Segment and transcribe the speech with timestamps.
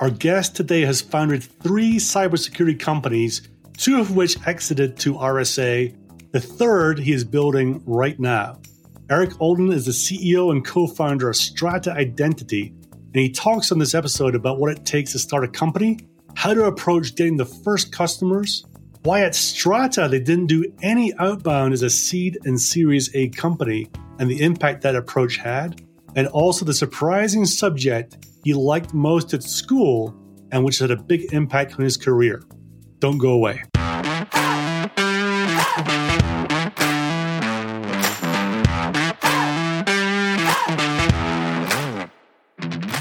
[0.00, 5.94] Our guest today has founded three cybersecurity companies, two of which exited to RSA.
[6.32, 8.60] The third he is building right now.
[9.10, 13.78] Eric Olden is the CEO and co founder of Strata Identity, and he talks on
[13.78, 15.98] this episode about what it takes to start a company,
[16.34, 18.64] how to approach getting the first customers,
[19.02, 23.88] why at Strata they didn't do any outbound as a seed and Series A company,
[24.18, 25.82] and the impact that approach had,
[26.16, 30.16] and also the surprising subject he liked most at school
[30.50, 32.42] and which had a big impact on his career.
[32.98, 33.62] Don't go away.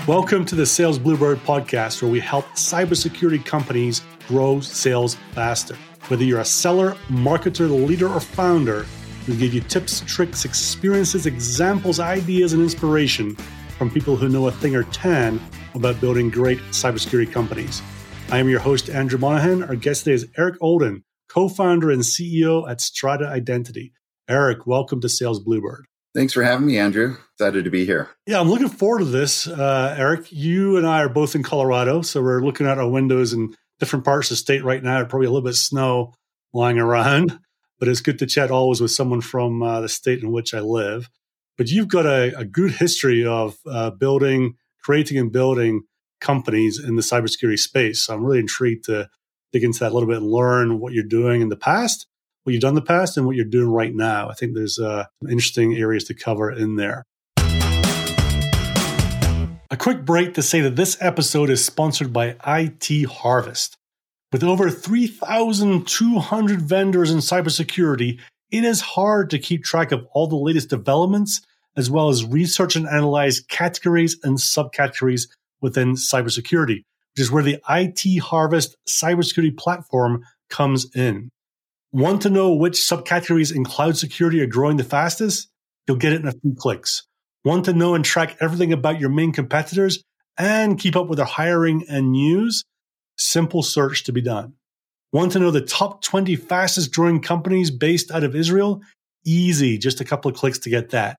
[0.07, 5.75] Welcome to the Sales Bluebird podcast, where we help cybersecurity companies grow sales faster.
[6.07, 8.85] Whether you're a seller, marketer, leader, or founder,
[9.27, 13.37] we give you tips, tricks, experiences, examples, ideas, and inspiration
[13.81, 15.41] from people who know a thing or 10
[15.73, 17.81] about building great cybersecurity companies.
[18.29, 19.63] I am your host, Andrew Monahan.
[19.63, 23.91] Our guest today is Eric Olden, co founder and CEO at Strata Identity.
[24.29, 25.87] Eric, welcome to Sales Bluebird.
[26.13, 27.15] Thanks for having me, Andrew.
[27.33, 28.11] Excited to be here.
[28.27, 29.47] Yeah, I'm looking forward to this.
[29.47, 33.33] Uh, Eric, you and I are both in Colorado, so we're looking out our windows
[33.33, 35.03] in different parts of the state right now.
[35.05, 36.13] Probably a little bit of snow
[36.53, 37.39] lying around,
[37.79, 40.59] but it's good to chat always with someone from uh, the state in which I
[40.59, 41.09] live
[41.57, 45.83] but you've got a, a good history of uh, building, creating, and building
[46.19, 48.03] companies in the cybersecurity space.
[48.03, 49.09] So I'm really intrigued to
[49.51, 52.07] dig into that a little bit and learn what you're doing in the past,
[52.43, 54.29] what you've done in the past, and what you're doing right now.
[54.29, 57.03] I think there's uh, interesting areas to cover in there.
[59.69, 63.77] A quick break to say that this episode is sponsored by IT Harvest.
[64.31, 68.19] With over 3,200 vendors in cybersecurity,
[68.51, 71.41] it is hard to keep track of all the latest developments,
[71.77, 75.27] as well as research and analyze categories and subcategories
[75.61, 81.31] within cybersecurity, which is where the IT Harvest cybersecurity platform comes in.
[81.93, 85.49] Want to know which subcategories in cloud security are growing the fastest?
[85.87, 87.03] You'll get it in a few clicks.
[87.43, 90.03] Want to know and track everything about your main competitors
[90.37, 92.63] and keep up with their hiring and news?
[93.17, 94.53] Simple search to be done.
[95.13, 98.81] Want to know the top 20 fastest growing companies based out of Israel?
[99.25, 101.17] Easy, just a couple of clicks to get that.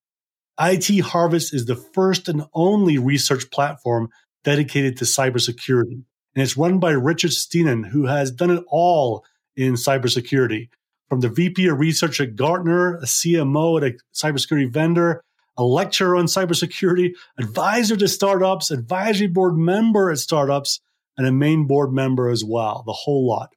[0.58, 4.08] IT Harvest is the first and only research platform
[4.44, 6.04] dedicated to cybersecurity.
[6.34, 9.24] And it's run by Richard Stiennon, who has done it all
[9.56, 10.70] in cybersecurity.
[11.10, 15.22] From the VP of research at Gartner, a CMO at a cybersecurity vendor,
[15.58, 20.80] a lecturer on cybersecurity, advisor to startups, advisory board member at startups,
[21.18, 23.50] and a main board member as well, the whole lot.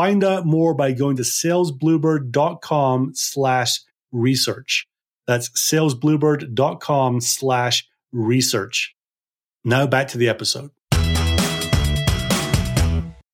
[0.00, 3.80] Find out more by going to salesbluebird.com slash
[4.10, 4.88] research.
[5.26, 8.94] That's salesbluebird.com slash research.
[9.62, 10.70] Now back to the episode.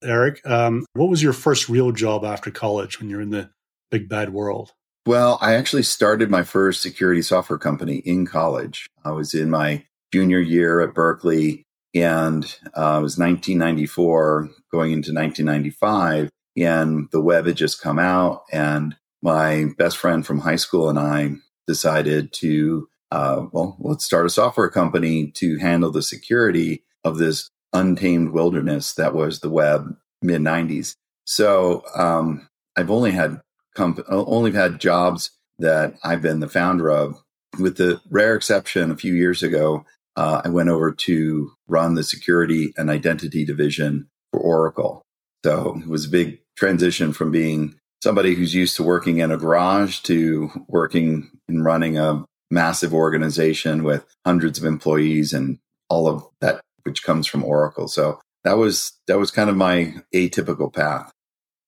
[0.03, 3.49] Eric, um, what was your first real job after college when you're in the
[3.93, 4.73] big bad world?
[5.07, 8.89] Well, I actually started my first security software company in college.
[9.05, 11.63] I was in my junior year at Berkeley
[11.95, 12.45] and
[12.77, 18.97] uh, it was 1994 going into 1995 and the web had just come out and
[19.23, 21.31] my best friend from high school and i
[21.67, 27.49] decided to uh, well let's start a software company to handle the security of this
[27.73, 30.95] untamed wilderness that was the web mid 90s
[31.25, 33.41] so um, i've only had
[33.75, 37.17] comp- only had jobs that i've been the founder of.
[37.59, 39.85] With the rare exception a few years ago
[40.17, 45.03] uh, i went over to run the security and identity division for oracle.
[45.45, 49.37] So it was a big transition from being somebody who's used to working in a
[49.37, 55.59] garage to working and running a massive organization with hundreds of employees and
[55.89, 57.89] all of that which comes from Oracle.
[57.89, 61.11] So that was that was kind of my atypical path.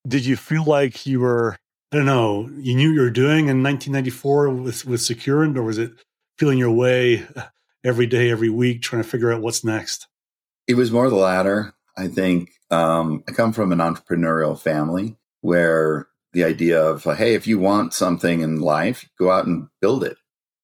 [0.06, 1.56] did you feel like you were,
[1.93, 5.79] I don't know, you knew you were doing in 1994 with, with Securant, or was
[5.79, 5.93] it
[6.38, 7.26] feeling your way
[7.85, 10.06] every day, every week, trying to figure out what's next?
[10.67, 11.75] It was more the latter.
[11.99, 17.47] I think um, I come from an entrepreneurial family where the idea of, hey, if
[17.47, 20.17] you want something in life, go out and build it.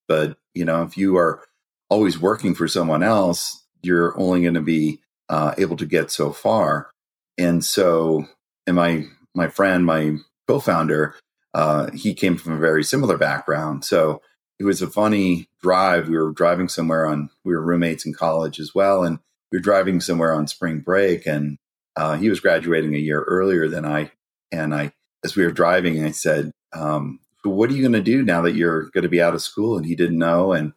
[0.06, 1.42] But, you know, if you are
[1.88, 6.32] always working for someone else, you're only going to be uh, able to get so
[6.32, 6.90] far.
[7.36, 8.26] And so,
[8.66, 10.16] and my my friend, my
[10.46, 11.16] co-founder,
[11.54, 13.84] uh, he came from a very similar background.
[13.84, 14.22] So
[14.60, 16.08] it was a funny drive.
[16.08, 17.31] We were driving somewhere on.
[17.44, 19.19] We were roommates in college as well, and
[19.54, 21.26] we were driving somewhere on spring break.
[21.26, 21.58] And
[21.94, 24.10] uh, he was graduating a year earlier than I.
[24.50, 24.90] And I,
[25.24, 28.56] as we were driving, I said, um, "What are you going to do now that
[28.56, 30.52] you're going to be out of school?" And he didn't know.
[30.52, 30.72] And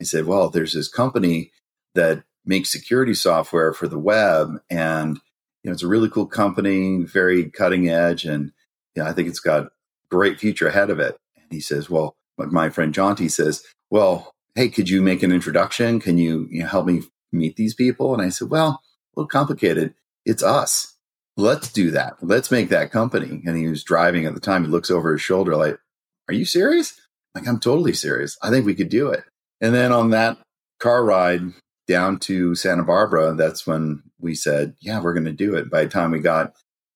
[0.00, 1.50] I said, "Well, there's this company
[1.96, 5.18] that makes security software for the web, and
[5.64, 8.52] you know, it's a really cool company, very cutting edge, and
[8.94, 9.72] yeah, I think it's got
[10.08, 14.70] great future ahead of it." And he says, "Well." my friend Jonty says, "Well, hey,
[14.70, 16.00] could you make an introduction?
[16.00, 18.82] Can you, you know, help me meet these people?" And I said, "Well,
[19.16, 19.94] a little complicated.
[20.24, 20.96] It's us.
[21.36, 22.16] Let's do that.
[22.22, 24.64] Let's make that company." And he was driving at the time.
[24.64, 25.78] He looks over his shoulder, like,
[26.28, 27.00] "Are you serious?"
[27.34, 28.36] Like, I'm totally serious.
[28.42, 29.24] I think we could do it.
[29.60, 30.38] And then on that
[30.80, 31.42] car ride
[31.86, 35.84] down to Santa Barbara, that's when we said, "Yeah, we're going to do it." By
[35.84, 36.54] the time we got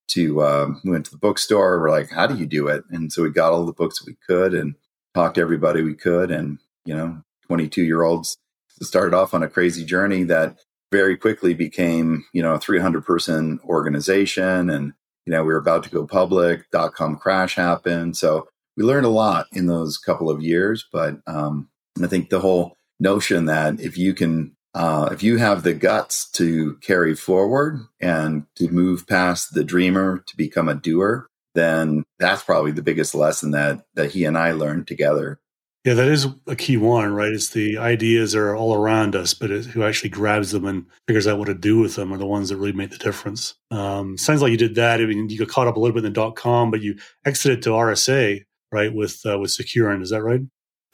[0.08, 3.12] to um, we went to the bookstore, we're like, "How do you do it?" And
[3.12, 4.74] so we got all the books we could and
[5.14, 6.30] talked to everybody we could.
[6.30, 8.36] And you know, 22 year olds
[8.82, 10.56] started off on a crazy journey that
[10.92, 14.92] very quickly became you know a 300 person organization and
[15.26, 18.16] you know we were about to go public dot com crash happened.
[18.16, 21.68] So we learned a lot in those couple of years but um,
[22.02, 26.28] i think the whole notion that if you can uh, if you have the guts
[26.32, 32.42] to carry forward and to move past the dreamer to become a doer then that's
[32.42, 35.38] probably the biggest lesson that that he and i learned together
[35.84, 37.32] yeah, that is a key one, right?
[37.32, 41.38] It's the ideas are all around us, but who actually grabs them and figures out
[41.38, 43.54] what to do with them are the ones that really make the difference.
[43.70, 45.02] Um, sounds like you did that.
[45.02, 46.96] I mean, you got caught up a little bit in the dot com, but you
[47.26, 48.94] exited to RSA, right?
[48.94, 50.40] With uh, with Securant, is that right?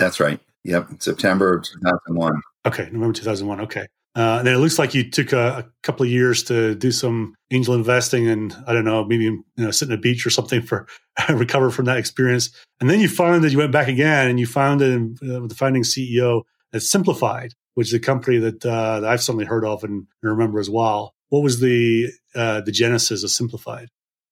[0.00, 0.40] That's right.
[0.64, 2.42] Yep, September of two thousand one.
[2.66, 3.60] Okay, November two thousand one.
[3.60, 3.86] Okay.
[4.16, 6.90] Uh, and then it looks like you took a, a, couple of years to do
[6.90, 10.30] some angel investing and I don't know, maybe you know, sit on a beach or
[10.30, 10.88] something for
[11.28, 12.50] recover from that experience.
[12.80, 15.84] And then you found that you went back again and you founded uh, the founding
[15.84, 16.42] CEO
[16.72, 20.30] at Symplified, which is a company that, uh, that I've certainly heard of and, and,
[20.30, 21.14] remember as well.
[21.28, 23.88] What was the uh, the genesis of Symplified?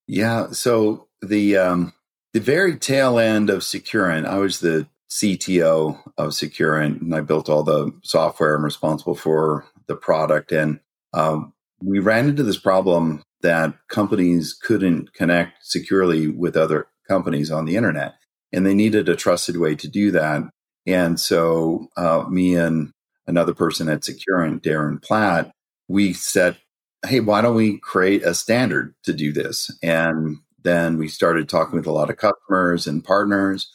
[0.08, 1.92] Yeah, so the um,
[2.32, 7.48] the very tail end of Securant, I was the CTO of Securant, and I built
[7.48, 8.54] all the software.
[8.54, 10.80] I'm responsible for the product, and
[11.14, 11.52] um,
[11.82, 17.76] we ran into this problem that companies couldn't connect securely with other companies on the
[17.76, 18.14] internet,
[18.52, 20.42] and they needed a trusted way to do that.
[20.86, 22.90] And so, uh, me and
[23.26, 25.50] another person at Securant, Darren Platt,
[25.88, 26.58] we said,
[27.06, 31.76] "Hey, why don't we create a standard to do this?" And then we started talking
[31.76, 33.70] with a lot of customers and partners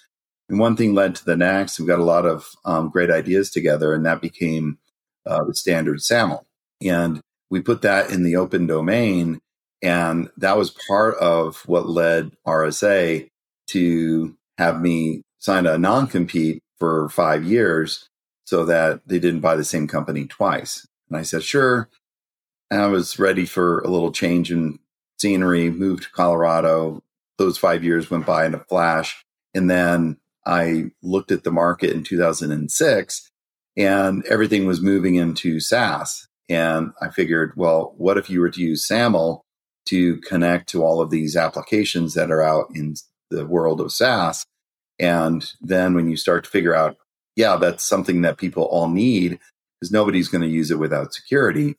[0.50, 1.80] and one thing led to the next.
[1.80, 4.78] We got a lot of um, great ideas together, and that became
[5.26, 6.46] uh, the standard SAML.
[6.86, 9.40] And we put that in the open domain,
[9.82, 13.30] and that was part of what led RSA
[13.68, 18.10] to have me sign a non compete for five years
[18.46, 20.86] so that they didn't buy the same company twice.
[21.10, 21.90] And I said, sure.
[22.70, 24.80] And I was ready for a little change in
[25.18, 27.02] scenery, moved to Colorado.
[27.38, 29.24] Those five years went by in a flash.
[29.54, 33.30] And then I looked at the market in 2006
[33.78, 36.28] and everything was moving into SaaS.
[36.50, 39.42] And I figured, well, what if you were to use SAML
[39.88, 42.96] to connect to all of these applications that are out in
[43.30, 44.46] the world of SaaS?
[45.00, 46.98] And then when you start to figure out,
[47.36, 49.40] yeah, that's something that people all need
[49.80, 51.76] because nobody's going to use it without security.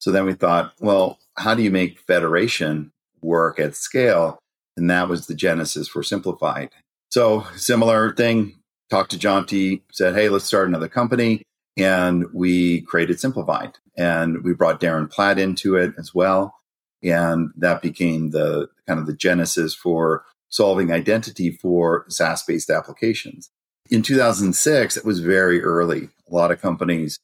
[0.00, 4.38] So then we thought, well, how do you make federation work at scale?
[4.76, 6.70] And that was the genesis for Symplified.
[7.10, 8.54] So similar thing.
[8.90, 11.42] Talked to Jonty, said, "Hey, let's start another company,"
[11.76, 16.54] and we created Symplified, and we brought Darren Platt into it as well,
[17.02, 23.50] and that became the kind of the genesis for solving identity for SaaS-based applications.
[23.90, 26.08] In 2006, it was very early.
[26.30, 27.18] A lot of companies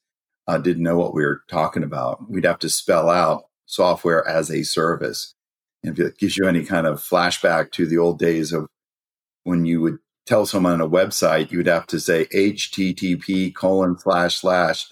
[0.47, 2.29] uh, didn't know what we were talking about.
[2.29, 5.33] We'd have to spell out software as a service.
[5.83, 8.67] And if it gives you any kind of flashback to the old days of
[9.45, 13.97] when you would tell someone on a website, you would have to say HTTP colon
[13.97, 14.87] slash slash.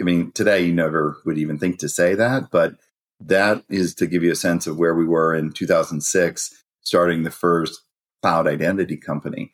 [0.00, 2.74] I mean, today you never would even think to say that, but
[3.20, 6.64] that is to give you a sense of where we were in 2006.
[6.80, 7.80] starting the first
[8.22, 9.52] cloud identity company.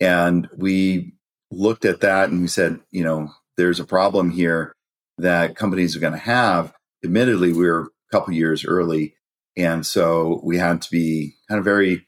[0.00, 1.12] And we
[1.50, 4.72] looked at that and we said, you know, there's a problem here
[5.18, 6.72] that companies are going to have.
[7.04, 9.14] Admittedly, we were a couple years early.
[9.56, 12.07] And so we had to be kind of very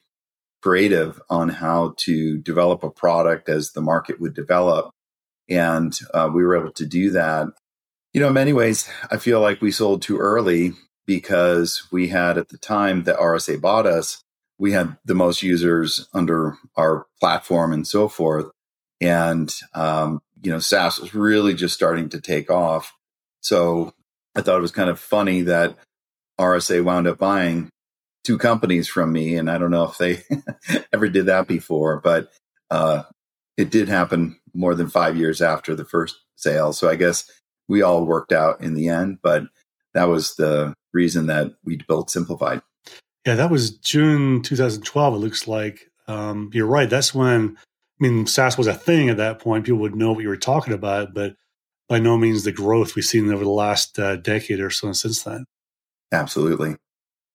[0.62, 4.90] creative on how to develop a product as the market would develop.
[5.48, 7.48] And uh, we were able to do that.
[8.12, 10.72] You know, in many ways, I feel like we sold too early
[11.06, 14.22] because we had at the time that RSA bought us,
[14.58, 18.46] we had the most users under our platform and so forth.
[19.00, 22.92] And, um, you know, SaaS was really just starting to take off.
[23.40, 23.94] So
[24.36, 25.76] I thought it was kind of funny that
[26.38, 27.70] RSA wound up buying
[28.30, 29.34] two companies from me.
[29.34, 30.22] And I don't know if they
[30.92, 32.30] ever did that before, but
[32.70, 33.02] uh,
[33.56, 36.72] it did happen more than five years after the first sale.
[36.72, 37.28] So I guess
[37.68, 39.42] we all worked out in the end, but
[39.94, 42.62] that was the reason that we built Symplified.
[43.26, 45.90] Yeah, that was June 2012, it looks like.
[46.06, 46.88] Um, you're right.
[46.88, 49.66] That's when, I mean, SaaS was a thing at that point.
[49.66, 51.34] People would know what you were talking about, but
[51.88, 55.24] by no means the growth we've seen over the last uh, decade or so since
[55.24, 55.46] then.
[56.12, 56.76] Absolutely.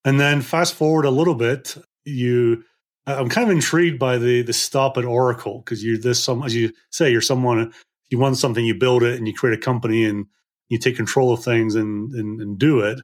[0.06, 2.64] And then fast forward a little bit, you,
[3.08, 6.56] I'm kind of intrigued by the the stop at Oracle because you're this some as
[6.56, 7.74] you say you're someone
[8.10, 10.28] you want something you build it and you create a company and
[10.70, 13.00] you take control of things and and, and do it.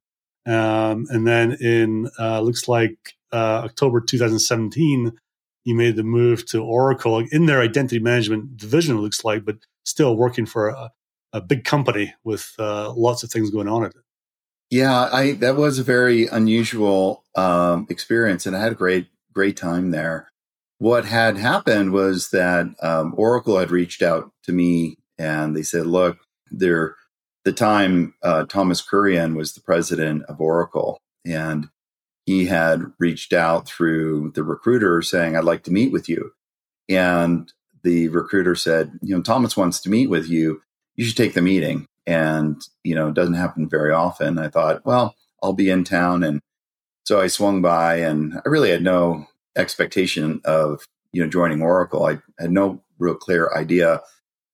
[0.45, 5.11] Um, and then in uh, looks like uh, October 2017,
[5.63, 8.97] you made the move to Oracle in their identity management division.
[8.97, 10.91] It looks like, but still working for a,
[11.33, 14.01] a big company with uh, lots of things going on at it.
[14.71, 19.57] Yeah, I that was a very unusual um, experience, and I had a great great
[19.57, 20.29] time there.
[20.79, 25.85] What had happened was that um, Oracle had reached out to me, and they said,
[25.85, 26.95] "Look, they're
[27.43, 31.69] the time uh, Thomas Kurian was the president of Oracle, and
[32.25, 36.31] he had reached out through the recruiter saying, I'd like to meet with you.
[36.87, 37.51] And
[37.83, 40.61] the recruiter said, You know, Thomas wants to meet with you.
[40.95, 41.87] You should take the meeting.
[42.07, 44.39] And, you know, it doesn't happen very often.
[44.39, 46.23] I thought, well, I'll be in town.
[46.23, 46.41] And
[47.03, 52.05] so I swung by and I really had no expectation of, you know, joining Oracle.
[52.05, 54.01] I had no real clear idea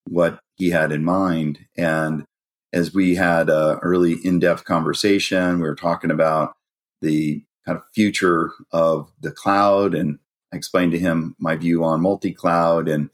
[0.10, 1.60] what he had in mind.
[1.78, 2.26] And
[2.74, 5.60] as we had a really in-depth conversation.
[5.60, 6.54] We were talking about
[7.02, 10.20] the kind of future of the cloud, and
[10.54, 13.10] I explained to him my view on multi-cloud and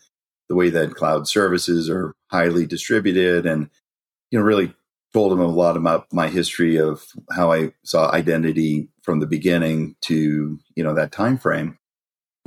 [0.49, 3.69] the way that cloud services are highly distributed, and
[4.33, 4.73] you know, really
[5.13, 9.95] told him a lot about my history of how I saw identity from the beginning
[10.01, 11.77] to you know that time frame.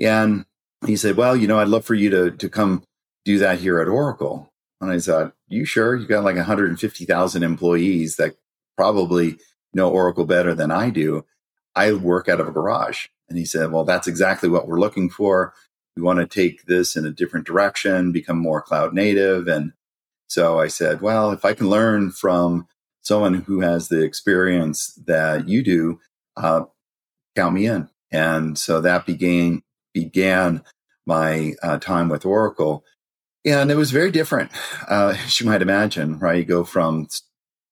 [0.00, 0.46] And
[0.84, 2.82] he said, "Well, you know, I'd love for you to to come
[3.24, 5.94] do that here at Oracle." And I thought, you sure?
[5.94, 8.34] You got like 150,000 employees that
[8.76, 9.38] probably
[9.72, 11.24] know Oracle better than I do.
[11.76, 13.06] I work out of a garage.
[13.28, 15.54] And he said, well, that's exactly what we're looking for.
[15.96, 19.48] We want to take this in a different direction, become more cloud native.
[19.48, 19.72] And
[20.28, 22.66] so I said, well, if I can learn from
[23.02, 26.00] someone who has the experience that you do,
[26.36, 26.64] uh,
[27.36, 27.88] count me in.
[28.10, 29.62] And so that began,
[29.94, 30.62] began
[31.06, 32.84] my uh, time with Oracle.
[33.44, 34.50] And it was very different,
[34.88, 36.38] uh, as you might imagine, right?
[36.38, 37.08] You go from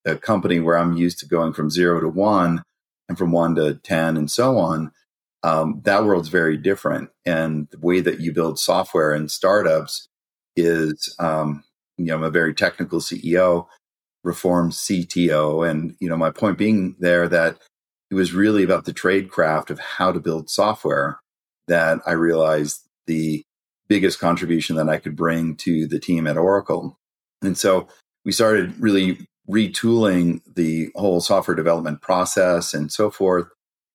[0.05, 2.63] a company where I'm used to going from zero to one
[3.09, 4.93] and from one to 10 and so on.
[5.43, 7.11] Um, that world's very different.
[7.27, 10.09] And the way that you build software in startups
[10.57, 11.65] is, um,
[11.97, 13.67] you know, I'm a very technical CEO,
[14.23, 15.69] reformed CTO.
[15.69, 17.59] And, you know, my point being there that
[18.11, 21.21] it was really about the trade craft of how to build software
[21.69, 23.43] that I realized the
[23.89, 26.99] biggest contribution that I could bring to the team at Oracle.
[27.43, 27.89] And so
[28.25, 33.47] we started really retooling the whole software development process and so forth.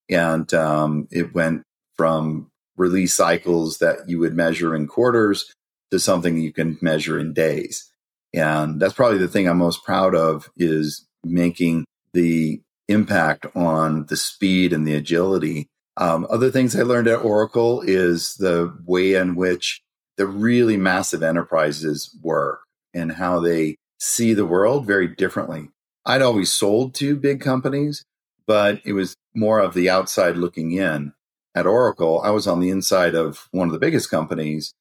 [0.09, 1.63] And um, it went
[1.95, 5.51] from release cycles that you would measure in quarters
[5.91, 7.88] to something you can measure in days.
[8.33, 14.17] And that's probably the thing I'm most proud of is making the impact on the
[14.17, 15.67] speed and the agility
[15.99, 19.81] um, other things I learned at Oracle is the way in which
[20.15, 22.61] the really massive enterprises work
[22.93, 25.69] and how they see the world very differently.
[26.05, 28.03] I'd always sold to big companies,
[28.47, 31.11] but it was more of the outside looking in.
[31.53, 34.71] At Oracle, I was on the inside of one of the biggest companies,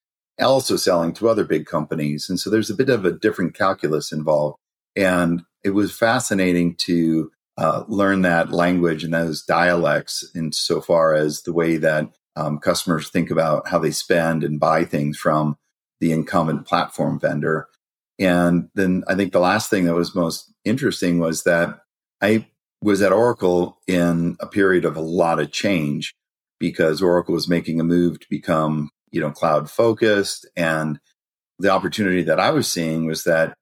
[0.47, 2.29] also selling to other big companies.
[2.29, 4.57] And so there's a bit of a different calculus involved.
[4.95, 11.53] And it was fascinating to uh, learn that language and those dialects insofar as the
[11.53, 15.57] way that um, customers think about how they spend and buy things from
[15.99, 17.67] the incumbent platform vendor.
[18.17, 21.81] And then I think the last thing that was most interesting was that
[22.21, 22.47] I
[22.81, 26.13] was at Oracle in a period of a lot of change.
[26.59, 30.47] because Oracle was making a move to become, you know, cloud focused.
[30.55, 30.99] And
[31.59, 33.53] the opportunity that I was seeing was that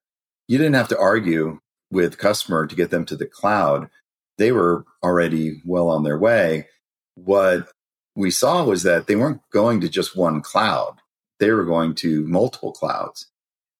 [0.48, 1.60] you didn't have to argue
[1.92, 3.90] with customer to get them to the cloud.
[4.38, 6.68] They were already well on their way.
[7.16, 7.70] What
[8.16, 10.98] we saw was that they weren't going to just one cloud.
[11.40, 13.28] They were going to multiple clouds.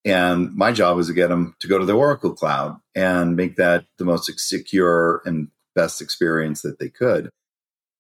[0.06, 3.58] And my job was to get them to go to the Oracle cloud and make
[3.58, 7.30] that the most secure and best experience that they could.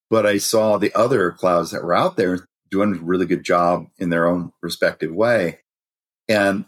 [0.09, 3.87] But I saw the other clouds that were out there doing a really good job
[3.97, 5.59] in their own respective way.
[6.27, 6.65] And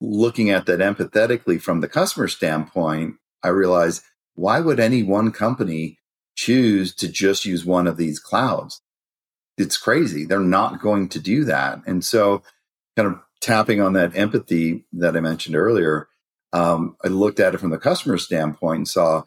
[0.00, 4.02] looking at that empathetically from the customer standpoint, I realized
[4.34, 5.98] why would any one company
[6.36, 8.80] choose to just use one of these clouds?
[9.56, 10.24] It's crazy.
[10.24, 11.80] They're not going to do that.
[11.86, 12.42] And so,
[12.96, 16.08] kind of tapping on that empathy that I mentioned earlier,
[16.52, 19.22] um, I looked at it from the customer standpoint and saw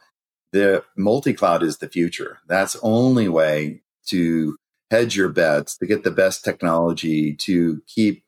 [0.51, 2.39] the multi cloud is the future.
[2.47, 4.57] That's only way to
[4.91, 8.23] hedge your bets, to get the best technology, to keep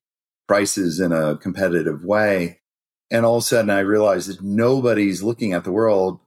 [0.48, 2.60] prices in a competitive way.
[3.12, 6.20] And all of a sudden, I realized that nobody's looking at the world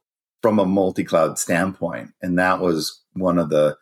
[0.43, 2.11] from a multi cloud standpoint.
[2.21, 3.77] And that was one of the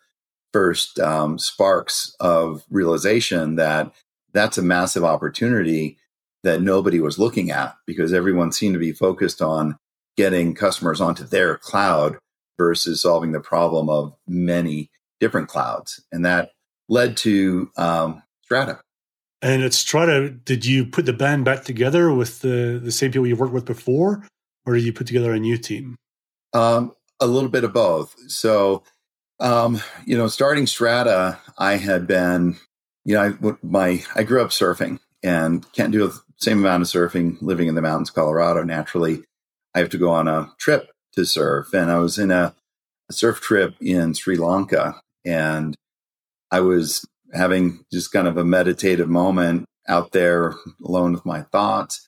[0.53, 3.91] first um, sparks of realization that
[4.33, 5.97] that's a massive opportunity
[6.43, 9.77] that nobody was looking at because everyone seemed to be focused on
[10.17, 12.17] getting customers onto their cloud
[12.57, 14.89] versus solving the problem of many
[15.21, 16.03] different clouds.
[16.11, 16.51] And that
[16.89, 18.81] led to um, Strata.
[19.41, 23.25] And at Strata, did you put the band back together with the, the same people
[23.25, 24.27] you worked with before,
[24.65, 25.95] or did you put together a new team?
[26.53, 28.15] Um, a little bit of both.
[28.27, 28.83] So,
[29.39, 32.57] um, you know, starting Strata, I had been,
[33.05, 36.89] you know, I, my I grew up surfing and can't do the same amount of
[36.89, 38.63] surfing living in the mountains, Colorado.
[38.63, 39.23] Naturally,
[39.73, 42.53] I have to go on a trip to surf, and I was in a,
[43.09, 45.75] a surf trip in Sri Lanka, and
[46.51, 52.07] I was having just kind of a meditative moment out there alone with my thoughts.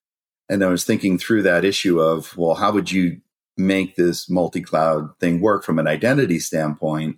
[0.50, 3.22] And I was thinking through that issue of, well, how would you
[3.58, 7.18] make this multi cloud thing work from an identity standpoint?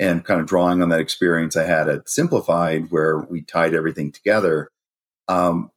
[0.00, 4.12] And kind of drawing on that experience I had at Symplified, where we tied everything
[4.12, 4.68] together.
[5.26, 5.72] Um,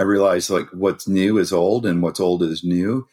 [0.00, 3.06] I realized like what's new is old and what's old is new.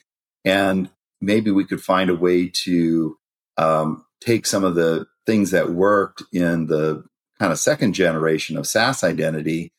[0.44, 0.90] And
[1.22, 3.16] maybe we could find a way to
[3.58, 7.04] um, take some of the things that worked in the
[7.38, 9.72] kind of second generation of SaaS identity,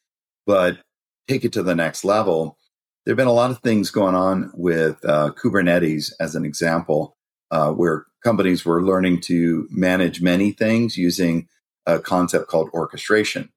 [0.46, 0.78] but
[1.26, 2.56] take it to the next level.
[3.04, 7.16] There have been a lot of things going on with uh, Kubernetes, as an example,
[7.50, 11.48] uh, where companies were learning to manage many things using
[11.84, 13.48] a concept called orchestration.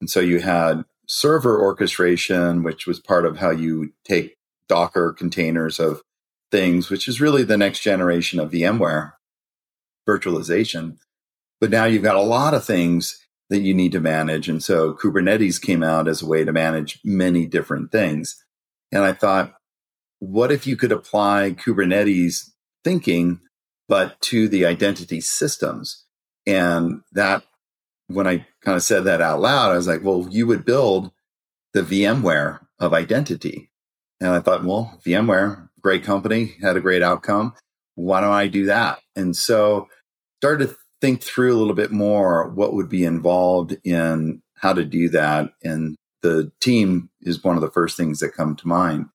[0.00, 4.36] And so you had server orchestration, which was part of how you take
[4.68, 6.02] Docker containers of
[6.50, 9.12] things, which is really the next generation of VMware
[10.08, 10.96] virtualization.
[11.60, 13.18] But now you've got a lot of things
[13.50, 14.48] that you need to manage.
[14.48, 18.44] And so Kubernetes came out as a way to manage many different things.
[18.92, 19.54] And I thought,
[20.18, 22.50] what if you could apply Kubernetes
[22.84, 23.40] thinking,
[23.88, 26.04] but to the identity systems?
[26.46, 27.44] And that,
[28.06, 31.10] when I kind of said that out loud, I was like, well, you would build
[31.72, 33.70] the VMware of identity.
[34.20, 37.54] And I thought, well, VMware, great company, had a great outcome.
[37.94, 39.00] Why don't I do that?
[39.14, 39.88] And so
[40.40, 45.08] started think through a little bit more what would be involved in how to do
[45.10, 45.50] that.
[45.62, 49.06] And the team is one of the first things that come to mind.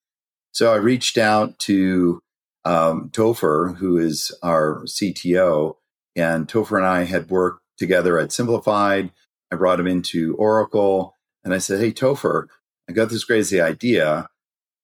[0.52, 2.22] So I reached out to
[2.66, 5.76] um, Topher, who is our CTO,
[6.16, 9.12] and Topher and I had worked together at Symplified.
[9.52, 12.48] I brought him into Oracle, and I said, "Hey, Topher,
[12.90, 14.28] I got this crazy idea.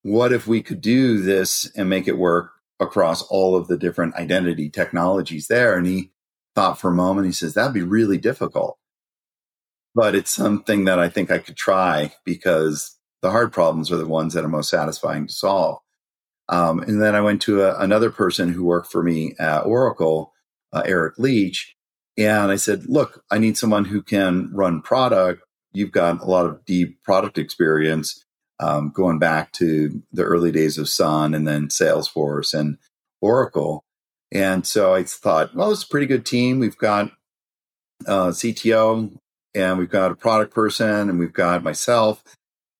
[0.02, 4.16] What if we could do this and make it work across all of the different
[4.16, 6.10] identity technologies there?" And he
[6.60, 7.26] thought for a moment.
[7.26, 8.76] He says, that'd be really difficult.
[9.94, 14.06] But it's something that I think I could try because the hard problems are the
[14.06, 15.78] ones that are most satisfying to solve.
[16.50, 20.34] Um, and then I went to a, another person who worked for me at Oracle,
[20.70, 21.74] uh, Eric Leach,
[22.18, 25.42] and I said, look, I need someone who can run product.
[25.72, 28.22] You've got a lot of deep product experience
[28.58, 32.76] um, going back to the early days of Sun and then Salesforce and
[33.22, 33.82] Oracle.
[34.32, 36.58] And so I thought, well, it's a pretty good team.
[36.58, 37.10] We've got
[38.06, 39.12] a uh, CTO
[39.54, 42.22] and we've got a product person and we've got myself.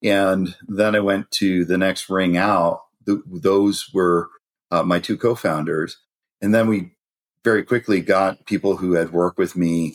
[0.02, 2.82] And then I went to the next ring out.
[3.04, 4.30] The, those were
[4.70, 5.98] uh, my two co founders.
[6.40, 6.92] And then we
[7.44, 9.94] very quickly got people who had worked with me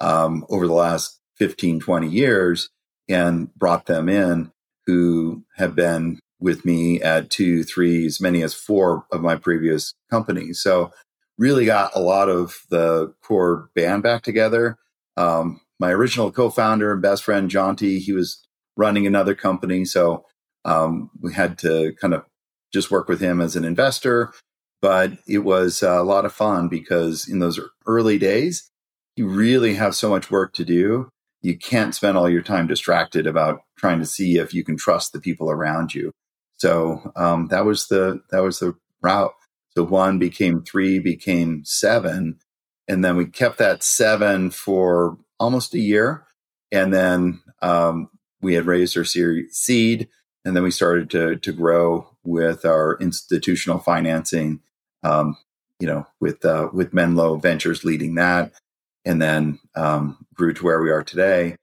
[0.00, 2.68] um, over the last 15, 20 years
[3.08, 4.50] and brought them in
[4.86, 9.94] who have been with me at two, three, as many as four of my previous
[10.10, 10.60] companies.
[10.60, 10.90] So
[11.38, 14.76] really got a lot of the core band back together.
[15.16, 18.46] Um, my original co-founder and best friend Jonty, he was
[18.76, 20.24] running another company, so
[20.64, 22.24] um, we had to kind of
[22.72, 24.32] just work with him as an investor.
[24.82, 28.70] But it was a lot of fun because in those early days,
[29.16, 31.08] you really have so much work to do.
[31.40, 35.12] You can't spend all your time distracted about trying to see if you can trust
[35.12, 36.12] the people around you.
[36.58, 39.34] So um, that was the that was the route.
[39.70, 42.38] So one became three, became seven,
[42.88, 46.24] and then we kept that seven for almost a year,
[46.72, 48.08] and then um,
[48.40, 50.08] we had raised our seed,
[50.44, 54.60] and then we started to to grow with our institutional financing.
[55.02, 55.36] Um,
[55.78, 58.52] you know, with uh, with Menlo Ventures leading that,
[59.04, 61.56] and then um, grew to where we are today.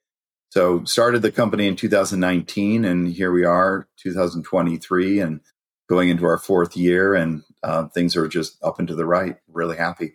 [0.54, 5.42] So started the company in 2019, and here we are, 2023, and
[5.90, 9.38] going into our fourth year, and uh, things are just up and to the right.
[9.48, 10.14] Really happy.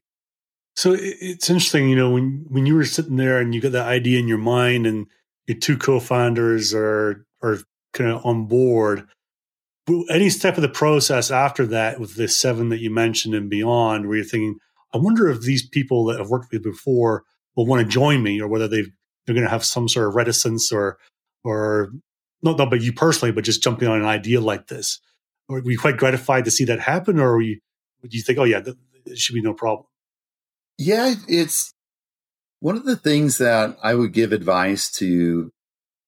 [0.77, 3.88] So it's interesting, you know, when when you were sitting there and you got that
[3.88, 5.09] idea in your mind, and
[5.48, 7.59] your two co-founders are are
[7.92, 9.09] kind of on board.
[10.09, 14.07] Any step of the process after that, with the seven that you mentioned and beyond,
[14.07, 14.61] where you're thinking,
[14.94, 17.24] I wonder if these people that have worked with me before
[17.57, 18.92] will want to join me, or whether they've
[19.29, 20.97] they're going to have some sort of reticence or
[21.45, 21.93] or
[22.43, 25.01] not not but you personally, but just jumping on an idea like this.
[25.51, 27.61] Were you quite gratified to see that happen, or were you,
[28.01, 28.62] would you think, oh yeah,
[29.05, 29.87] it should be no problem?
[30.79, 31.75] Yeah, it's
[32.61, 35.51] one of the things that I would give advice to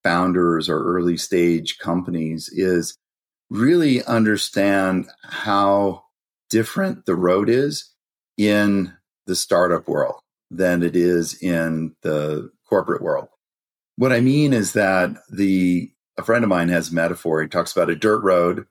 [0.02, 2.96] founders or early stage companies is
[3.50, 6.04] really understand how
[6.48, 7.92] different the road is
[8.38, 8.94] in
[9.26, 13.28] the startup world than it is in the corporate world.
[13.96, 17.42] What I mean is that the a friend of mine has a metaphor.
[17.42, 18.66] He talks about a dirt road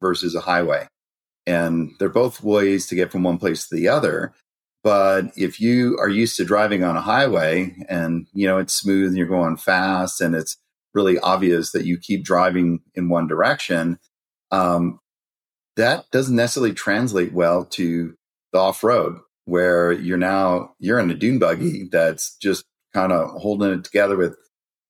[0.00, 0.88] versus a highway.
[1.46, 4.32] And they're both ways to get from one place to the other.
[4.82, 9.08] But if you are used to driving on a highway and you know it's smooth
[9.08, 10.58] and you're going fast and it's
[10.92, 13.98] really obvious that you keep driving in one direction,
[14.50, 14.98] um,
[15.76, 18.14] that doesn't necessarily translate well to
[18.52, 22.64] the off road where you're now you're in a dune buggy that's just
[22.94, 24.36] kind of holding it together with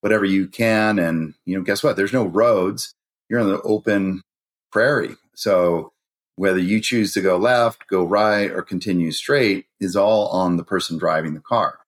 [0.00, 0.98] whatever you can.
[0.98, 1.96] And, you know, guess what?
[1.96, 2.94] There's no roads.
[3.28, 4.22] You're in the open
[4.70, 5.16] prairie.
[5.34, 5.92] So
[6.36, 10.64] whether you choose to go left, go right, or continue straight is all on the
[10.64, 11.78] person driving the car.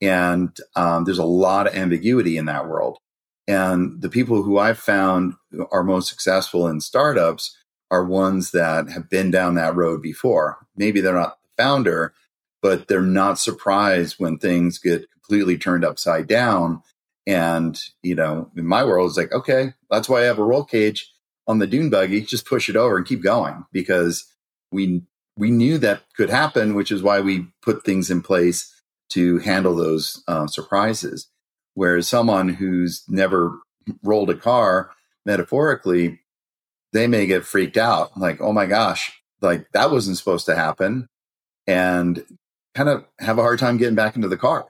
[0.00, 2.98] And um, there's a lot of ambiguity in that world.
[3.48, 5.34] And the people who I've found
[5.70, 7.56] are most successful in startups
[7.90, 10.58] are ones that have been down that road before.
[10.76, 12.12] Maybe they're not the founder,
[12.60, 16.82] but they're not surprised when things get completely turned upside down.
[17.26, 20.64] And, you know, in my world, it's like, okay, that's why I have a roll
[20.64, 21.12] cage
[21.46, 22.20] on the dune buggy.
[22.22, 24.32] Just push it over and keep going because
[24.70, 25.02] we
[25.38, 28.72] we knew that could happen, which is why we put things in place
[29.10, 31.28] to handle those uh, surprises.
[31.74, 33.58] Whereas someone who's never
[34.02, 34.92] rolled a car,
[35.26, 36.20] metaphorically,
[36.94, 39.12] they may get freaked out, like, oh my gosh,
[39.42, 41.08] like that wasn't supposed to happen,
[41.66, 42.24] and
[42.74, 44.66] kind of have a hard time getting back into the car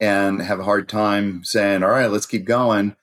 [0.00, 2.96] and have a hard time saying, all right, let's keep going,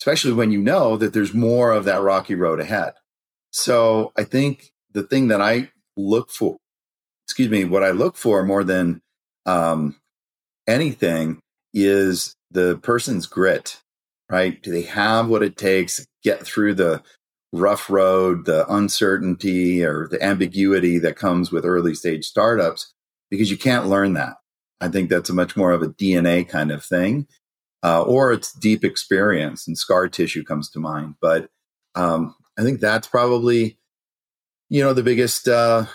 [0.00, 2.94] especially when you know that there's more of that rocky road ahead.
[3.50, 6.56] So I think the thing that I look for,
[7.26, 9.00] excuse me, what I look for more than
[9.46, 9.96] um,
[10.66, 11.40] anything
[11.72, 13.80] is the person's grit,
[14.30, 14.60] right?
[14.62, 17.02] Do they have what it takes to get through the
[17.52, 22.92] rough road, the uncertainty or the ambiguity that comes with early stage startups?
[23.30, 24.37] Because you can't learn that.
[24.80, 27.26] I think that's a much more of a DNA kind of thing,
[27.82, 31.14] uh, or it's deep experience and scar tissue comes to mind.
[31.20, 31.50] But
[31.94, 33.78] um, I think that's probably,
[34.68, 35.86] you know, the biggest uh,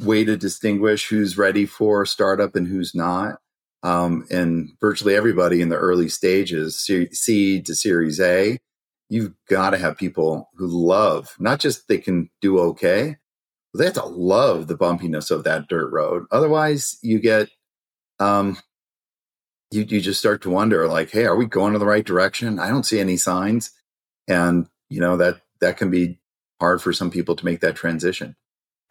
[0.00, 3.38] way to distinguish who's ready for startup and who's not.
[3.82, 8.58] Um, and virtually everybody in the early stages, seed to Series A,
[9.08, 13.16] you've got to have people who love not just they can do okay,
[13.74, 16.24] they have to love the bumpiness of that dirt road.
[16.32, 17.48] Otherwise, you get
[18.18, 18.56] um,
[19.70, 22.58] you you just start to wonder, like, hey, are we going in the right direction?
[22.58, 23.72] I don't see any signs,
[24.28, 26.18] and you know that that can be
[26.60, 28.36] hard for some people to make that transition.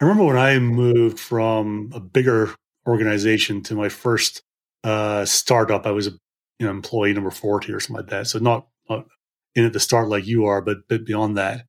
[0.00, 2.54] I remember when I moved from a bigger
[2.86, 4.42] organization to my first
[4.84, 5.86] uh, startup.
[5.86, 6.12] I was a
[6.58, 8.26] you know employee number forty or something like that.
[8.26, 9.06] So not not
[9.54, 11.66] in at the start like you are, but but beyond that.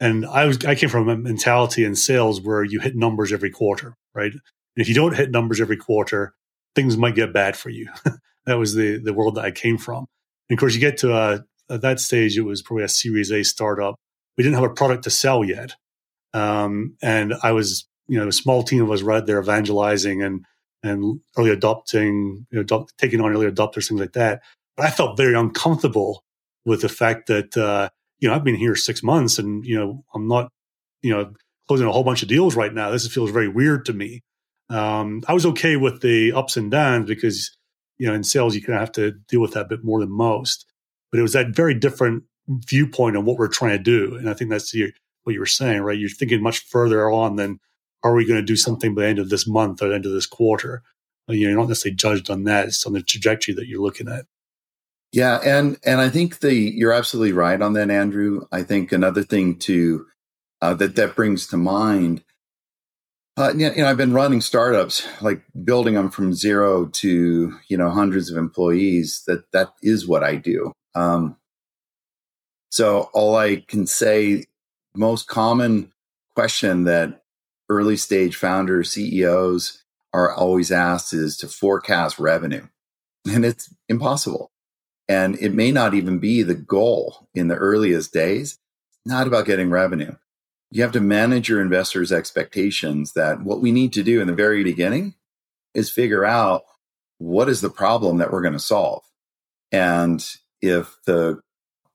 [0.00, 3.50] And I was I came from a mentality in sales where you hit numbers every
[3.50, 4.32] quarter, right?
[4.32, 4.40] And
[4.76, 6.34] if you don't hit numbers every quarter,
[6.78, 7.88] things might get bad for you.
[8.46, 10.06] that was the the world that I came from.
[10.48, 11.38] And of course, you get to uh,
[11.68, 13.96] at that stage, it was probably a Series A startup.
[14.36, 15.74] We didn't have a product to sell yet,
[16.32, 20.44] um, and I was you know a small team of us right there evangelizing and
[20.84, 24.40] and early adopting, you know, adopt, taking on early adopters, things like that.
[24.76, 26.22] But I felt very uncomfortable
[26.64, 27.88] with the fact that, uh,
[28.20, 30.52] you know, I've been here six months and, you know, I'm not,
[31.02, 31.32] you know,
[31.66, 32.90] closing a whole bunch of deals right now.
[32.90, 34.22] This feels very weird to me.
[34.70, 37.56] Um, I was okay with the ups and downs because,
[37.98, 40.00] you know, in sales, you kind of have to deal with that a bit more
[40.00, 40.66] than most.
[41.10, 44.16] But it was that very different viewpoint on what we're trying to do.
[44.16, 44.92] And I think that's the,
[45.24, 45.98] what you were saying, right?
[45.98, 47.60] You're thinking much further on than
[48.02, 50.06] are we going to do something by the end of this month or the end
[50.06, 50.82] of this quarter?
[51.28, 52.68] You know, you're not necessarily judged on that.
[52.68, 54.26] It's on the trajectory that you're looking at.
[55.12, 58.46] Yeah, and and I think the you're absolutely right on that, Andrew.
[58.52, 60.06] I think another thing to
[60.60, 62.22] uh, that that brings to mind.
[63.38, 67.88] Uh, you know, I've been running startups, like building them from zero to you know
[67.88, 69.22] hundreds of employees.
[69.28, 70.72] That that is what I do.
[70.96, 71.36] Um,
[72.68, 74.46] so all I can say,
[74.92, 75.92] most common
[76.34, 77.22] question that
[77.68, 82.66] early stage founders, CEOs are always asked is to forecast revenue.
[83.30, 84.50] And it's impossible.
[85.08, 88.58] And it may not even be the goal in the earliest days.
[88.90, 90.16] It's not about getting revenue.
[90.70, 94.34] You have to manage your investors' expectations that what we need to do in the
[94.34, 95.14] very beginning
[95.74, 96.64] is figure out
[97.18, 99.02] what is the problem that we're going to solve.
[99.72, 100.24] And
[100.60, 101.40] if the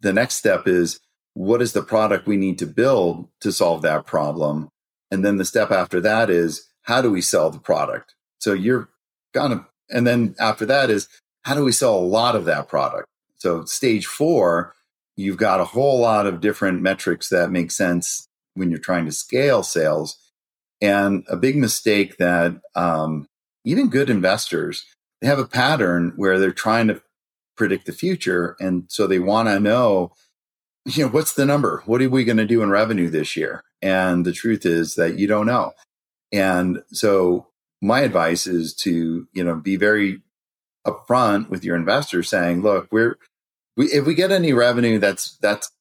[0.02, 1.00] the next step is
[1.34, 4.70] what is the product we need to build to solve that problem?
[5.10, 8.14] And then the step after that is how do we sell the product?
[8.40, 8.90] So you're
[9.36, 11.08] of, and then after that is
[11.44, 13.08] how do we sell a lot of that product?
[13.38, 14.74] So stage four,
[15.16, 19.12] you've got a whole lot of different metrics that make sense when you're trying to
[19.12, 20.18] scale sales.
[20.82, 23.28] And a big mistake that um,
[23.64, 24.84] even good investors
[25.24, 27.02] they have a pattern where they're trying to
[27.56, 30.12] predict the future, and so they want to know,
[30.86, 31.82] you know, what's the number?
[31.86, 33.64] What are we going to do in revenue this year?
[33.82, 35.72] And the truth is that you don't know.
[36.34, 37.48] And so
[37.82, 40.22] my advice is to you know be very
[40.86, 43.18] upfront with your investors, saying, look, we're
[43.78, 45.72] we, if we get any revenue, that's that's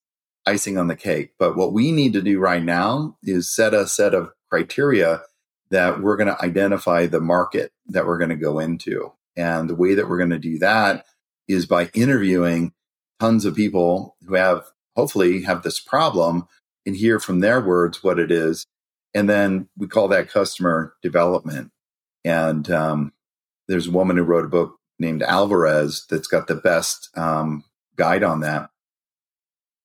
[0.47, 1.33] icing on the cake.
[1.39, 5.23] But what we need to do right now is set a set of criteria
[5.71, 9.13] that we're going to identify the market that we're going to go into.
[9.37, 11.07] And the way that we're going to do that
[11.49, 12.73] is by interviewing
[13.21, 14.65] tons of people who have
[14.97, 16.47] hopefully have this problem
[16.85, 18.67] and hear from their words what it is.
[19.15, 21.71] And then we call that customer development.
[22.25, 23.13] And um,
[23.69, 27.65] there's a woman who wrote a book named Alvarez that's got the best um,
[27.97, 28.71] guide on that.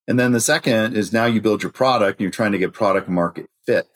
[0.07, 2.73] And then the second is now you build your product and you're trying to get
[2.73, 3.87] product market fit.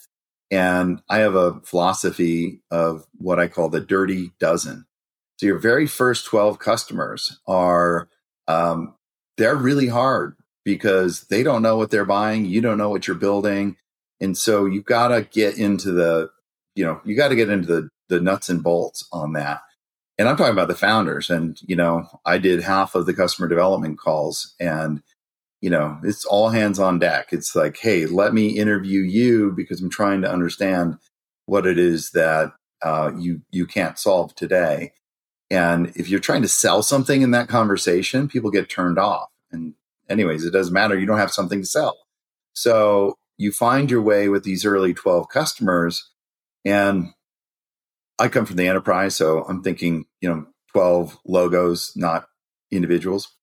[0.50, 4.86] And I have a philosophy of what I call the dirty dozen.
[5.38, 8.10] So your very first 12 customers are,
[8.48, 8.96] um,
[9.38, 12.46] they're really hard because they don't know what they're buying.
[12.46, 13.78] You don't know what you're building.
[14.20, 16.30] And so you've got to get into the,
[16.76, 19.62] you know, you got to get into the, the nuts and bolts on that
[20.22, 21.32] and I'm talking about the founders.
[21.32, 25.02] And, you know, I did half of the customer development calls and,
[25.62, 27.30] you know, it's all hands on deck.
[27.32, 30.98] It's like, hey, let me interview you because I'm trying to understand
[31.46, 34.94] what it is that uh, you you can't solve today.
[35.50, 39.30] And if you're trying to sell something in that conversation, people get turned off.
[39.52, 39.74] And
[40.10, 40.98] anyways, it doesn't matter.
[40.98, 41.98] You don't have something to sell.
[42.54, 46.10] So you find your way with these early 12 customers
[46.66, 47.10] and
[48.20, 52.28] I come from the enterprise, so I'm thinking, you know, 12 logos, not
[52.70, 53.36] individuals.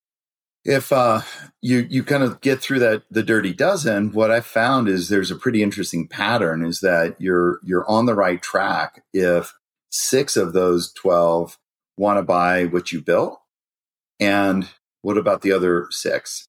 [0.68, 1.22] If uh,
[1.62, 5.30] you you kind of get through that the dirty dozen, what I found is there's
[5.30, 9.54] a pretty interesting pattern is that you're you're on the right track if
[9.90, 11.56] six of those 12
[11.96, 13.40] want to buy what you built.
[14.20, 14.68] And
[15.00, 16.46] what about the other six?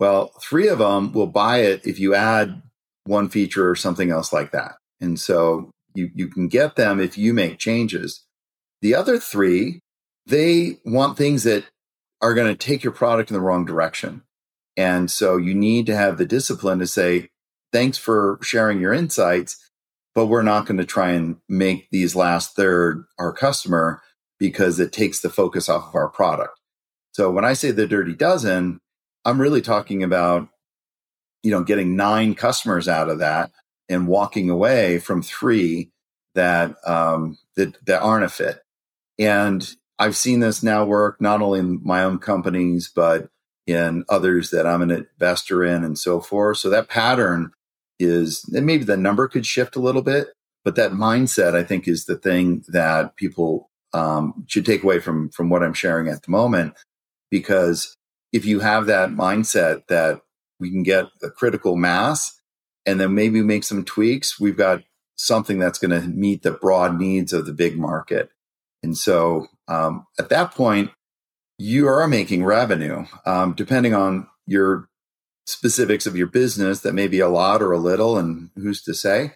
[0.00, 2.62] Well, three of them will buy it if you add
[3.04, 4.72] one feature or something else like that.
[5.00, 8.24] And so you, you can get them if you make changes.
[8.80, 9.78] The other three,
[10.26, 11.64] they want things that
[12.22, 14.22] are going to take your product in the wrong direction.
[14.76, 17.28] And so you need to have the discipline to say,
[17.72, 19.58] thanks for sharing your insights,
[20.14, 24.00] but we're not going to try and make these last third our customer
[24.38, 26.58] because it takes the focus off of our product.
[27.12, 28.80] So when I say the dirty dozen,
[29.24, 30.48] I'm really talking about,
[31.42, 33.50] you know, getting nine customers out of that
[33.88, 35.90] and walking away from three
[36.34, 38.60] that um, that that aren't a fit.
[39.18, 43.28] And I've seen this now work not only in my own companies but
[43.66, 46.58] in others that I'm an investor in and so forth.
[46.58, 47.52] So that pattern
[47.98, 50.28] is and maybe the number could shift a little bit,
[50.64, 55.30] but that mindset I think is the thing that people um, should take away from
[55.30, 56.74] from what I'm sharing at the moment.
[57.30, 57.96] Because
[58.32, 60.20] if you have that mindset that
[60.62, 62.40] we can get a critical mass
[62.86, 64.40] and then maybe make some tweaks.
[64.40, 64.82] We've got
[65.16, 68.30] something that's going to meet the broad needs of the big market.
[68.82, 70.90] And so um, at that point,
[71.58, 73.06] you are making revenue.
[73.24, 74.88] Um, depending on your
[75.46, 78.94] specifics of your business, that may be a lot or a little, and who's to
[78.94, 79.34] say?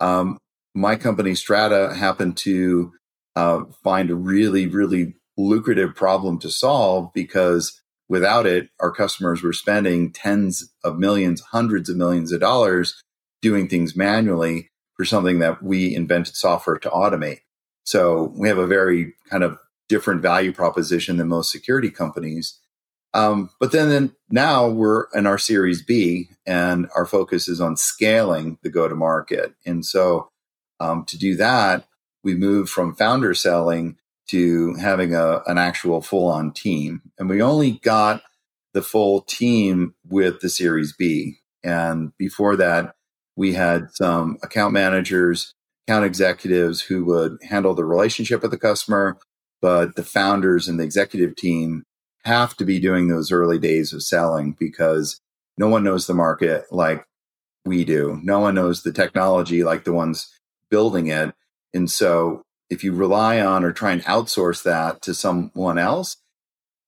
[0.00, 0.38] Um,
[0.74, 2.92] my company Strata happened to
[3.36, 9.52] uh, find a really, really lucrative problem to solve because without it, our customers were
[9.52, 13.00] spending tens of millions, hundreds of millions of dollars
[13.40, 17.40] doing things manually for something that we invented software to automate.
[17.84, 22.58] So we have a very kind of different value proposition than most security companies.
[23.14, 27.76] Um, but then, then now we're in our Series B, and our focus is on
[27.76, 29.54] scaling the go to market.
[29.66, 30.30] And so
[30.80, 31.86] um, to do that,
[32.24, 37.02] we moved from founder selling to having a, an actual full on team.
[37.18, 38.22] And we only got
[38.72, 41.36] the full team with the Series B.
[41.62, 42.94] And before that,
[43.36, 45.54] we had some account managers,
[45.86, 49.18] account executives who would handle the relationship with the customer,
[49.60, 51.84] but the founders and the executive team
[52.24, 55.20] have to be doing those early days of selling because
[55.58, 57.04] no one knows the market like
[57.64, 58.20] we do.
[58.22, 60.32] No one knows the technology like the ones
[60.70, 61.34] building it.
[61.74, 66.16] And so if you rely on or try and outsource that to someone else,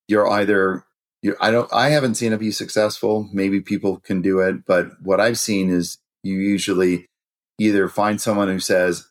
[0.09, 0.85] you're either
[1.23, 3.29] you I don't I haven't seen it be successful.
[3.33, 7.07] Maybe people can do it, but what I've seen is you usually
[7.59, 9.09] either find someone who says,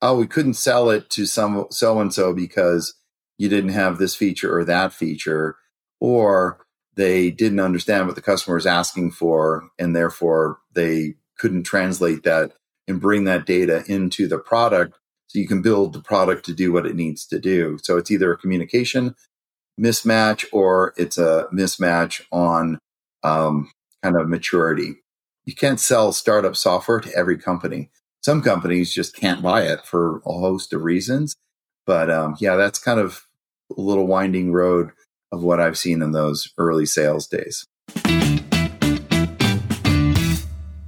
[0.00, 2.94] "Oh, we couldn't sell it to some so and so because
[3.38, 5.56] you didn't have this feature or that feature,"
[6.00, 6.58] or
[6.94, 12.52] they didn't understand what the customer is asking for, and therefore they couldn't translate that
[12.86, 16.72] and bring that data into the product so you can build the product to do
[16.72, 17.78] what it needs to do.
[17.82, 19.14] So it's either a communication
[19.80, 22.78] mismatch or it's a mismatch on
[23.22, 23.70] um,
[24.02, 25.01] kind of maturity
[25.44, 27.90] you can't sell startup software to every company.
[28.20, 31.34] Some companies just can't buy it for a host of reasons.
[31.84, 33.26] But um, yeah, that's kind of
[33.76, 34.90] a little winding road
[35.32, 37.66] of what I've seen in those early sales days.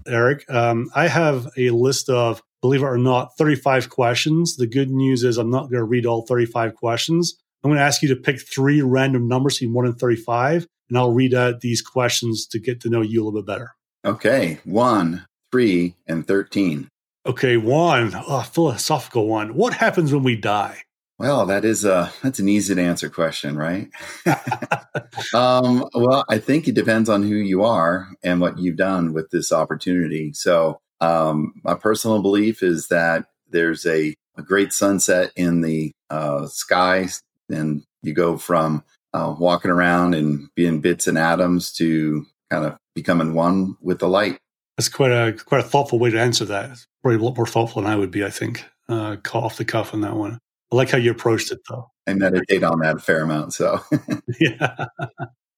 [0.06, 4.56] Eric, um, I have a list of, believe it or not, 35 questions.
[4.56, 7.34] The good news is I'm not going to read all 35 questions.
[7.64, 10.98] I'm going to ask you to pick three random numbers, see more than 35, and
[10.98, 13.74] I'll read out these questions to get to know you a little bit better.
[14.04, 16.88] Okay, one, three, and 13.
[17.26, 19.54] Okay, one, oh, philosophical one.
[19.54, 20.82] What happens when we die?
[21.18, 23.88] Well, that is a that's an easy to answer question, right?
[25.34, 29.30] um, well, I think it depends on who you are and what you've done with
[29.30, 30.32] this opportunity.
[30.34, 36.46] So, um, my personal belief is that there's a, a great sunset in the uh,
[36.48, 37.08] sky,
[37.48, 38.82] and you go from
[39.14, 44.09] uh, walking around and being bits and atoms to kind of becoming one with the
[44.09, 44.38] light.
[44.76, 46.70] That's quite a quite a thoughtful way to answer that.
[46.70, 48.24] It's probably a lot more thoughtful than I would be.
[48.24, 50.38] I think uh, caught off the cuff on that one.
[50.72, 51.90] I like how you approached it, though.
[52.07, 53.80] I meditate on that a fair amount, so
[54.40, 54.87] yeah,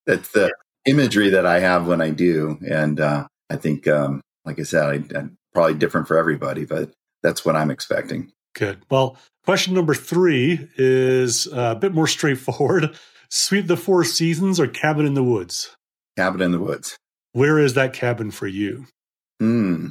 [0.07, 0.53] that's the
[0.85, 4.85] imagery that I have when I do, and uh, I think, um, like I said,
[4.85, 6.91] I, I'm probably different for everybody, but
[7.23, 8.33] that's what I'm expecting.
[8.55, 8.83] Good.
[8.91, 12.97] Well, question number three is uh, a bit more straightforward.
[13.29, 15.76] Sweep the Four Seasons or Cabin in the Woods?
[16.17, 16.97] Cabin in the Woods.
[17.33, 18.87] Where is that cabin for you?
[19.41, 19.89] Hmm.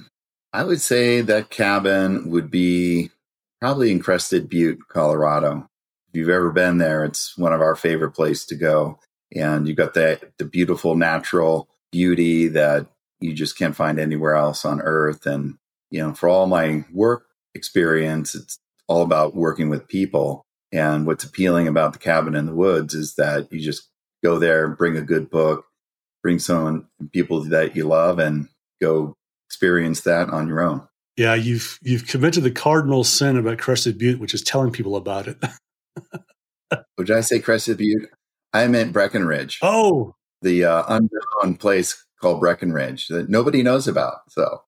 [0.51, 3.11] I would say that cabin would be
[3.61, 5.67] probably in Crested Butte, Colorado.
[6.09, 8.99] If you've ever been there, it's one of our favorite places to go.
[9.35, 12.87] And you've got that the beautiful natural beauty that
[13.19, 15.25] you just can't find anywhere else on earth.
[15.25, 15.55] And,
[15.91, 18.57] you know, for all my work experience, it's
[18.87, 20.45] all about working with people.
[20.71, 23.89] And what's appealing about the cabin in the woods is that you just
[24.23, 25.65] go there, and bring a good book,
[26.25, 28.49] bring someone people that you love and
[28.81, 29.13] go
[29.47, 30.81] experience that on your own.
[31.17, 35.27] Yeah, you've you've committed the cardinal sin about Crested Butte, which is telling people about
[35.27, 35.37] it.
[36.97, 38.09] Would I say Crested Butte?
[38.53, 39.59] I meant Breckenridge.
[39.61, 44.21] Oh, the uh, unknown place called Breckenridge that nobody knows about.
[44.29, 44.63] So.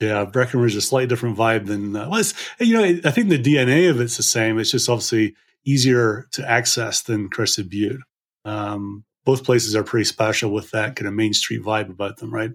[0.00, 2.24] yeah, Breckenridge is a slightly different vibe than uh, well,
[2.58, 3.08] you know.
[3.08, 4.58] I think the DNA of it's the same.
[4.58, 8.00] It's just obviously easier to access than Crested Butte.
[8.44, 12.32] Um, both places are pretty special with that kind of Main Street vibe about them,
[12.32, 12.52] right?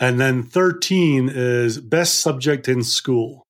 [0.00, 3.46] And then 13 is best subject in school.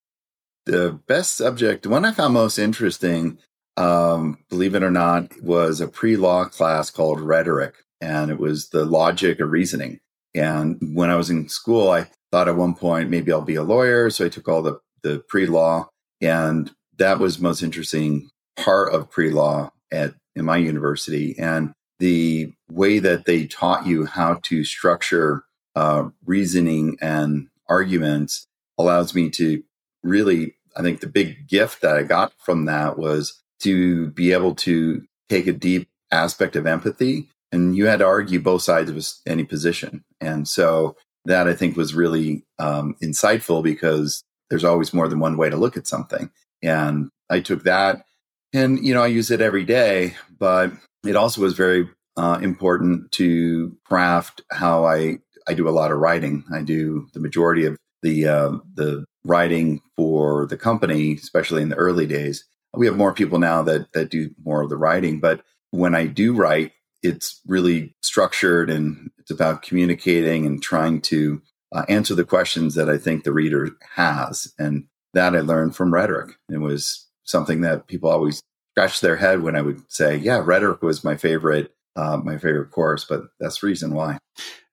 [0.66, 3.38] The best subject, the one I found most interesting,
[3.76, 7.76] um, believe it or not, was a pre law class called rhetoric.
[8.01, 10.01] And it was the logic of reasoning.
[10.34, 13.62] And when I was in school, I thought at one point maybe I'll be a
[13.62, 14.11] lawyer.
[14.11, 15.88] So I took all the, the pre law.
[16.20, 21.36] And that was most interesting part of pre law at in my university.
[21.38, 21.72] And
[22.03, 25.44] the way that they taught you how to structure
[25.76, 29.62] uh, reasoning and arguments allows me to
[30.03, 34.57] really, I think the big gift that I got from that was to be able
[34.57, 37.28] to take a deep aspect of empathy.
[37.53, 40.03] And you had to argue both sides of any position.
[40.20, 40.96] And so
[41.26, 45.57] that I think was really um, insightful because there's always more than one way to
[45.57, 46.32] look at something.
[46.64, 48.05] And I took that
[48.53, 50.72] and, you know, I use it every day, but
[51.05, 55.98] it also was very uh, important to craft how I, I do a lot of
[55.98, 56.44] writing.
[56.53, 61.76] I do the majority of the, uh, the writing for the company, especially in the
[61.76, 62.44] early days.
[62.74, 66.07] We have more people now that, that do more of the writing, but when I
[66.07, 66.72] do write,
[67.03, 71.42] it's really structured and it's about communicating and trying to
[71.72, 74.53] uh, answer the questions that I think the reader has.
[74.59, 74.84] And
[75.14, 76.36] that I learned from rhetoric.
[76.48, 78.42] It was something that people always
[78.72, 82.70] scratch their head when I would say, yeah, rhetoric was my favorite, uh, my favorite
[82.70, 84.18] course, but that's the reason why.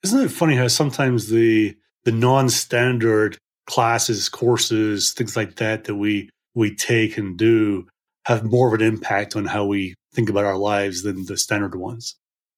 [0.03, 1.75] Isn't it funny how sometimes the,
[2.05, 3.37] the non-standard
[3.67, 7.87] classes, courses, things like that, that we, we take and do
[8.25, 11.75] have more of an impact on how we think about our lives than the standard
[11.75, 12.15] ones.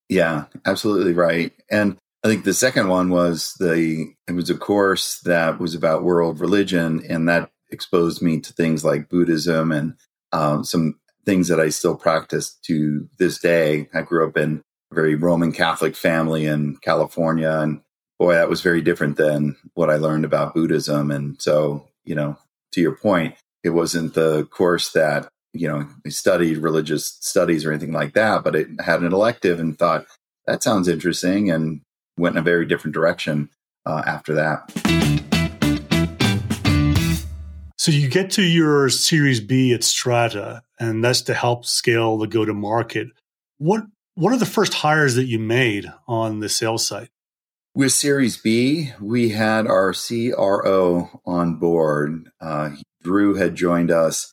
[0.10, 1.54] Yeah, absolutely right.
[1.70, 6.04] And I think the second one was the it was a course that was about
[6.04, 9.96] world religion, and that exposed me to things like Buddhism and
[10.32, 13.88] um, some things that I still practice to this day.
[13.94, 14.62] I grew up in
[14.92, 17.82] a very Roman Catholic family in California, and
[18.20, 21.12] boy, that was very different than what I learned about Buddhism.
[21.12, 22.38] And so, you know,
[22.74, 27.92] to your point, it wasn't the course that you know studied religious studies or anything
[27.92, 30.06] like that, but it had an elective and thought
[30.48, 31.82] that sounds interesting and
[32.18, 33.50] went in a very different direction
[33.86, 35.31] uh, after that.
[37.82, 42.28] So you get to your Series B at Strata, and that's to help scale the
[42.28, 43.08] go to market.
[43.58, 47.10] What what are the first hires that you made on the sales side?
[47.74, 52.30] With Series B, we had our CRO on board.
[52.40, 54.32] Uh, Drew had joined us,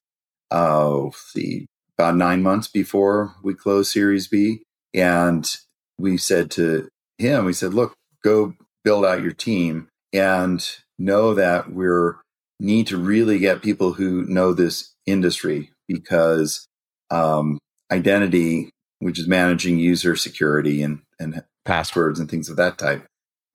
[0.50, 4.60] uh, see, about nine months before we closed Series B,
[4.92, 5.50] and
[5.96, 8.52] we said to him, we said, look, go
[8.84, 10.68] build out your team and
[10.98, 12.16] know that we're
[12.60, 16.66] need to really get people who know this industry because
[17.10, 17.58] um,
[17.90, 23.06] identity, which is managing user security and, and passwords and things of that type,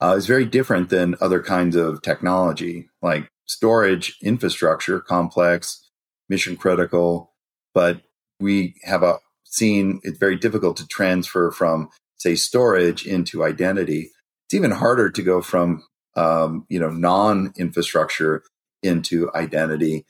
[0.01, 5.89] uh, is very different than other kinds of technology like storage infrastructure, complex,
[6.29, 7.33] mission critical.
[7.73, 8.01] But
[8.39, 14.11] we have a, seen it's very difficult to transfer from say storage into identity.
[14.45, 15.83] It's even harder to go from
[16.15, 18.43] um, you know non-infrastructure
[18.83, 20.05] into identity.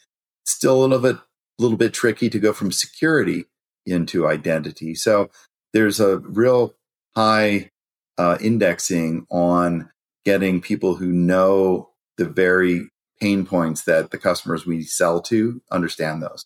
[0.46, 1.18] Still a little bit
[1.60, 3.46] little bit tricky to go from security
[3.86, 4.96] into identity.
[4.96, 5.30] So
[5.72, 6.76] there's a real
[7.16, 7.70] high
[8.18, 9.90] uh, indexing on
[10.26, 16.22] getting people who know the very pain points that the customers we sell to understand
[16.22, 16.46] those.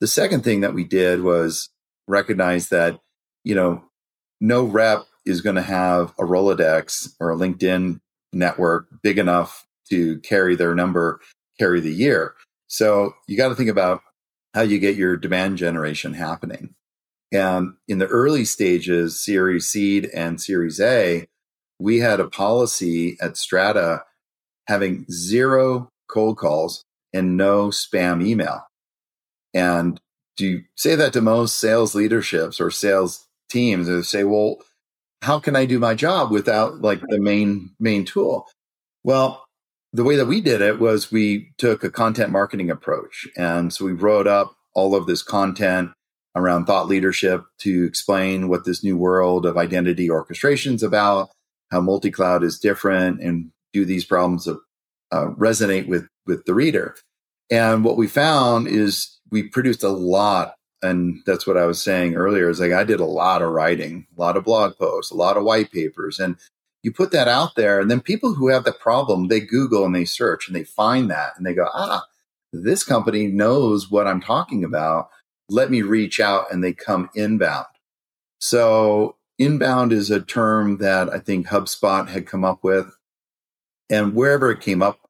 [0.00, 1.70] The second thing that we did was
[2.06, 3.00] recognize that,
[3.44, 3.84] you know,
[4.40, 8.00] no rep is going to have a Rolodex or a LinkedIn
[8.32, 11.20] network big enough to carry their number,
[11.58, 12.34] carry the year.
[12.68, 14.02] So you got to think about
[14.54, 16.74] how you get your demand generation happening.
[17.32, 21.26] And in the early stages, Series Seed and Series A,
[21.78, 24.04] we had a policy at Strata
[24.66, 28.62] having zero cold calls and no spam email.
[29.54, 30.00] And
[30.36, 34.58] do you say that to most sales leaderships or sales teams and say, well,
[35.22, 38.46] how can I do my job without like the main main tool?
[39.02, 39.45] Well,
[39.96, 43.26] the way that we did it was we took a content marketing approach.
[43.36, 45.90] And so we wrote up all of this content
[46.34, 51.30] around thought leadership to explain what this new world of identity orchestration is about,
[51.70, 54.54] how multi-cloud is different, and do these problems uh,
[55.12, 56.94] resonate with with the reader.
[57.50, 62.16] And what we found is we produced a lot and that's what I was saying
[62.16, 65.16] earlier is like I did a lot of writing, a lot of blog posts, a
[65.16, 66.36] lot of white papers and
[66.86, 69.94] you put that out there and then people who have the problem they google and
[69.94, 72.06] they search and they find that and they go ah
[72.52, 75.10] this company knows what I'm talking about
[75.48, 77.66] let me reach out and they come inbound.
[78.40, 82.96] So inbound is a term that I think HubSpot had come up with
[83.88, 85.00] and wherever it came up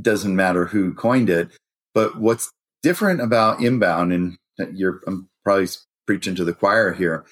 [0.00, 1.48] doesn't matter who coined it
[1.94, 4.36] but what's different about inbound and
[4.74, 5.68] you're I'm probably
[6.06, 7.24] preaching to the choir here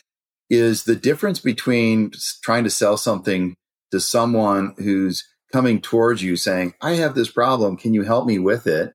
[0.55, 3.55] is the difference between trying to sell something
[3.91, 7.77] to someone who's coming towards you saying, I have this problem.
[7.77, 8.93] Can you help me with it?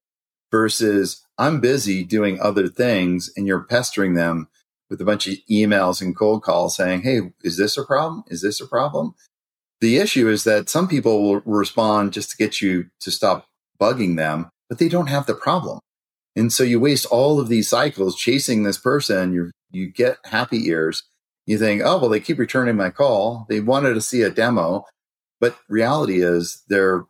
[0.52, 4.48] Versus I'm busy doing other things and you're pestering them
[4.90, 8.24] with a bunch of emails and cold calls saying, Hey, is this a problem?
[8.28, 9.14] Is this a problem?
[9.82, 13.48] The issue is that some people will respond just to get you to stop
[13.80, 15.80] bugging them, but they don't have the problem.
[16.36, 19.34] And so you waste all of these cycles chasing this person.
[19.34, 21.04] You you get happy ears.
[21.50, 23.48] You think, oh well, they keep returning my call.
[23.50, 24.86] They wanted to see a demo,
[25.42, 27.06] but reality is they're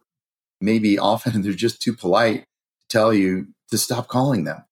[0.61, 2.45] maybe often they're just too polite
[2.79, 4.63] to tell you to stop calling them.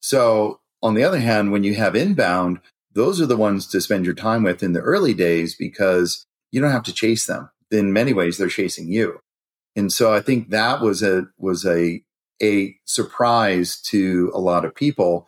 [0.00, 2.60] So on the other hand, when you have inbound,
[2.94, 6.60] those are the ones to spend your time with in the early days because you
[6.60, 7.50] don't have to chase them.
[7.72, 9.18] In many ways, they're chasing you.
[9.74, 12.00] And so I think that was a was a
[12.40, 15.26] a surprise to a lot of people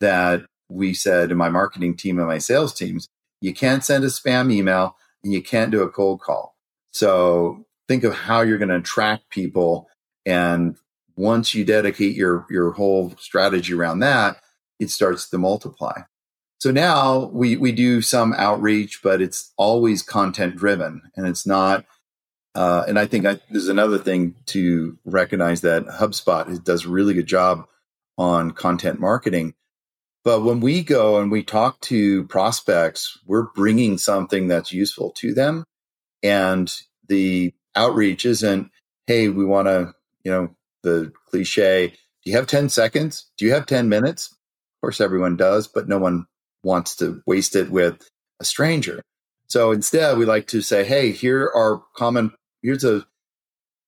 [0.00, 3.06] that we said in my marketing team and my sales teams,
[3.46, 6.56] you can't send a spam email and you can't do a cold call.
[6.90, 9.88] So think of how you're going to attract people.
[10.24, 10.76] And
[11.16, 14.38] once you dedicate your, your whole strategy around that,
[14.80, 16.02] it starts to multiply.
[16.58, 21.86] So now we, we do some outreach, but it's always content driven and it's not
[22.56, 27.12] uh, and I think I, there's another thing to recognize that HubSpot does a really
[27.12, 27.66] good job
[28.16, 29.52] on content marketing.
[30.26, 35.32] But when we go and we talk to prospects, we're bringing something that's useful to
[35.32, 35.62] them.
[36.20, 36.68] And
[37.08, 38.72] the outreach isn't,
[39.06, 39.92] hey, we want to,
[40.24, 40.48] you know,
[40.82, 41.90] the cliche,
[42.24, 43.30] do you have 10 seconds?
[43.38, 44.32] Do you have 10 minutes?
[44.32, 46.26] Of course, everyone does, but no one
[46.64, 48.10] wants to waste it with
[48.40, 49.02] a stranger.
[49.46, 53.06] So instead, we like to say, hey, here are common here's a,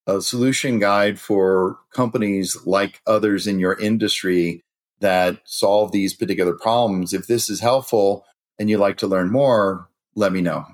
[0.07, 4.63] a solution guide for companies like others in your industry
[5.01, 7.13] that solve these particular problems.
[7.13, 8.25] If this is helpful
[8.59, 10.65] and you'd like to learn more, let me know.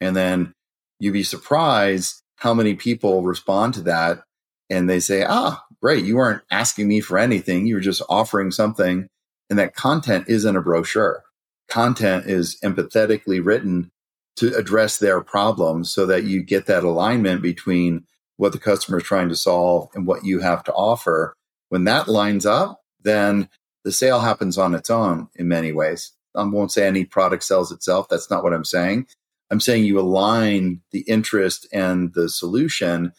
[0.00, 0.52] And then
[0.98, 4.22] you'd be surprised how many people respond to that
[4.70, 7.66] and they say, ah, great, you weren't asking me for anything.
[7.66, 9.08] You were just offering something.
[9.50, 11.22] And that content isn't a brochure.
[11.68, 13.90] Content is empathetically written
[14.36, 18.04] to address their problems so that you get that alignment between
[18.36, 21.34] what the customer is trying to solve and what you have to offer.
[21.68, 23.48] When that lines up, then
[23.84, 26.12] the sale happens on its own in many ways.
[26.34, 28.08] I won't say any product sells itself.
[28.08, 29.06] That's not what I'm saying.
[29.50, 33.12] I'm saying you align the interest and the solution.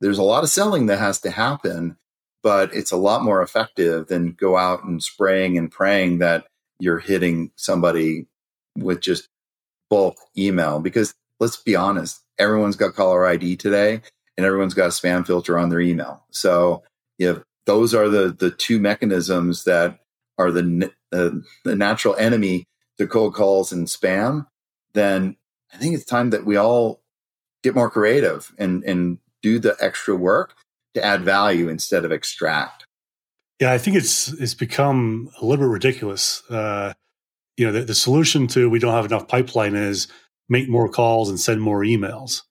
[0.00, 1.96] There's a lot of selling that has to happen,
[2.42, 6.46] but it's a lot more effective than go out and spraying and praying that
[6.78, 8.26] you're hitting somebody
[8.76, 9.28] with just
[9.90, 14.00] bulk email because let's be honest, everyone's got caller ID today
[14.36, 16.24] and everyone's got a spam filter on their email.
[16.30, 16.82] So
[17.18, 19.98] if those are the, the two mechanisms that
[20.38, 21.30] are the, uh,
[21.64, 22.64] the natural enemy
[22.98, 24.46] to cold calls and spam,
[24.94, 25.36] then
[25.72, 27.02] I think it's time that we all
[27.62, 30.54] get more creative and, and do the extra work
[30.94, 32.86] to add value instead of extract.
[33.60, 36.42] Yeah, I think it's it's become a little bit ridiculous.
[36.50, 36.94] Uh,
[37.56, 40.08] you know, the, the solution to we don't have enough pipeline is
[40.48, 42.42] make more calls and send more emails.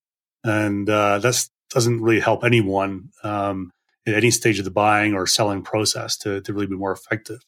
[0.43, 3.71] And uh, that doesn't really help anyone um,
[4.07, 7.39] at any stage of the buying or selling process to, to really be more effective.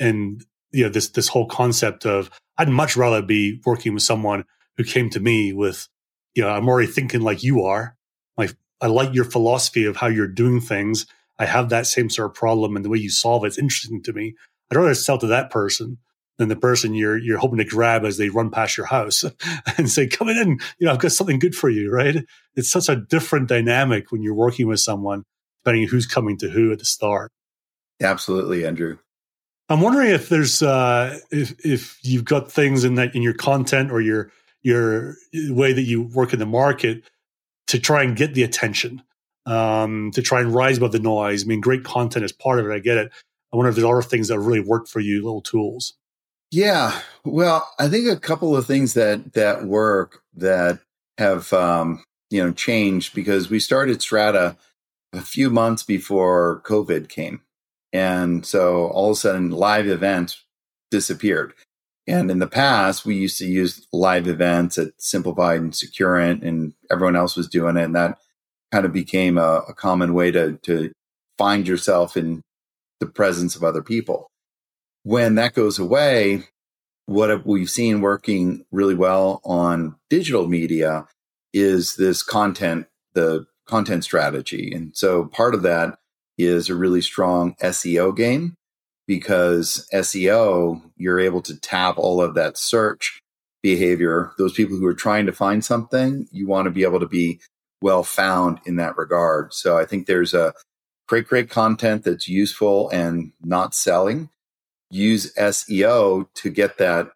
[0.00, 4.44] And you know, this this whole concept of I'd much rather be working with someone
[4.76, 5.88] who came to me with,
[6.34, 7.96] you know, I'm already thinking like you are.
[8.36, 11.06] Like I like your philosophy of how you're doing things.
[11.38, 14.12] I have that same sort of problem, and the way you solve it's interesting to
[14.12, 14.34] me.
[14.70, 15.98] I'd rather sell to that person
[16.38, 19.24] than the person you're you're hoping to grab as they run past your house
[19.76, 22.24] and say, "Come in, you know, I've got something good for you." Right?
[22.56, 25.24] It's such a different dynamic when you're working with someone,
[25.64, 27.30] depending on who's coming to who at the start.
[28.00, 28.98] Absolutely, Andrew.
[29.70, 33.92] I'm wondering if there's uh, if if you've got things in that in your content
[33.92, 37.04] or your your way that you work in the market
[37.68, 39.00] to try and get the attention,
[39.46, 41.44] um, to try and rise above the noise.
[41.44, 42.72] I mean, great content is part of it.
[42.72, 43.12] I get it.
[43.52, 45.94] I wonder if there's other things that really work for you, little tools.
[46.50, 50.80] Yeah, well, I think a couple of things that that work that
[51.16, 54.56] have um, you know changed because we started Strata
[55.12, 57.42] a few months before COVID came,
[57.92, 60.44] and so all of a sudden live events
[60.90, 61.54] disappeared.
[62.06, 66.74] And in the past, we used to use live events at Symplified and Securant, and
[66.90, 68.18] everyone else was doing it, and that
[68.72, 70.92] kind of became a, a common way to to
[71.38, 72.42] find yourself in
[73.00, 74.30] the presence of other people
[75.02, 76.44] when that goes away,
[77.06, 81.06] what we've seen working really well on digital media
[81.52, 84.72] is this content, the content strategy.
[84.74, 85.98] And so part of that
[86.44, 88.54] is a really strong SEO game
[89.06, 93.20] because SEO, you're able to tap all of that search
[93.62, 94.32] behavior.
[94.38, 97.40] Those people who are trying to find something, you want to be able to be
[97.82, 99.52] well found in that regard.
[99.52, 100.54] So I think there's a
[101.08, 104.30] great, great content that's useful and not selling
[104.90, 107.12] use SEO to get that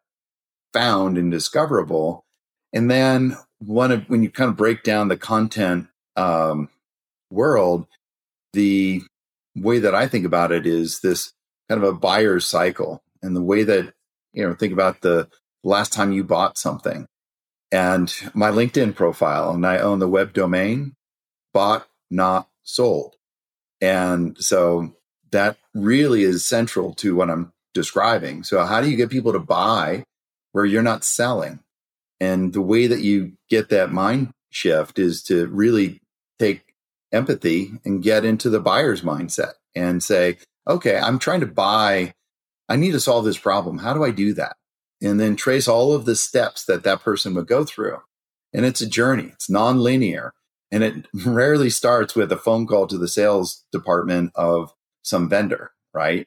[0.72, 2.24] found and discoverable.
[2.72, 6.68] And then one of, when you kind of break down the content um,
[7.30, 7.86] world,
[8.52, 9.02] the
[9.56, 11.32] way that I think about it is this
[11.68, 13.94] kind of a buyer's cycle and the way that,
[14.32, 15.28] you know, think about the
[15.62, 17.06] last time you bought something
[17.74, 20.94] and my LinkedIn profile, and I own the web domain,
[21.52, 23.16] bought, not sold.
[23.80, 24.94] And so
[25.32, 28.44] that really is central to what I'm describing.
[28.44, 30.04] So, how do you get people to buy
[30.52, 31.60] where you're not selling?
[32.20, 36.00] And the way that you get that mind shift is to really
[36.38, 36.73] take
[37.14, 40.38] empathy and get into the buyer's mindset and say,
[40.68, 42.14] okay, I'm trying to buy.
[42.68, 43.78] I need to solve this problem.
[43.78, 44.56] How do I do that?
[45.00, 47.98] And then trace all of the steps that that person would go through.
[48.52, 50.32] And it's a journey, it's non-linear.
[50.70, 55.72] And it rarely starts with a phone call to the sales department of some vendor,
[55.92, 56.26] right?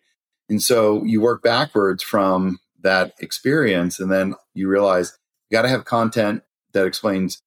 [0.50, 5.18] And so you work backwards from that experience, and then you realize
[5.50, 7.42] you got to have content that explains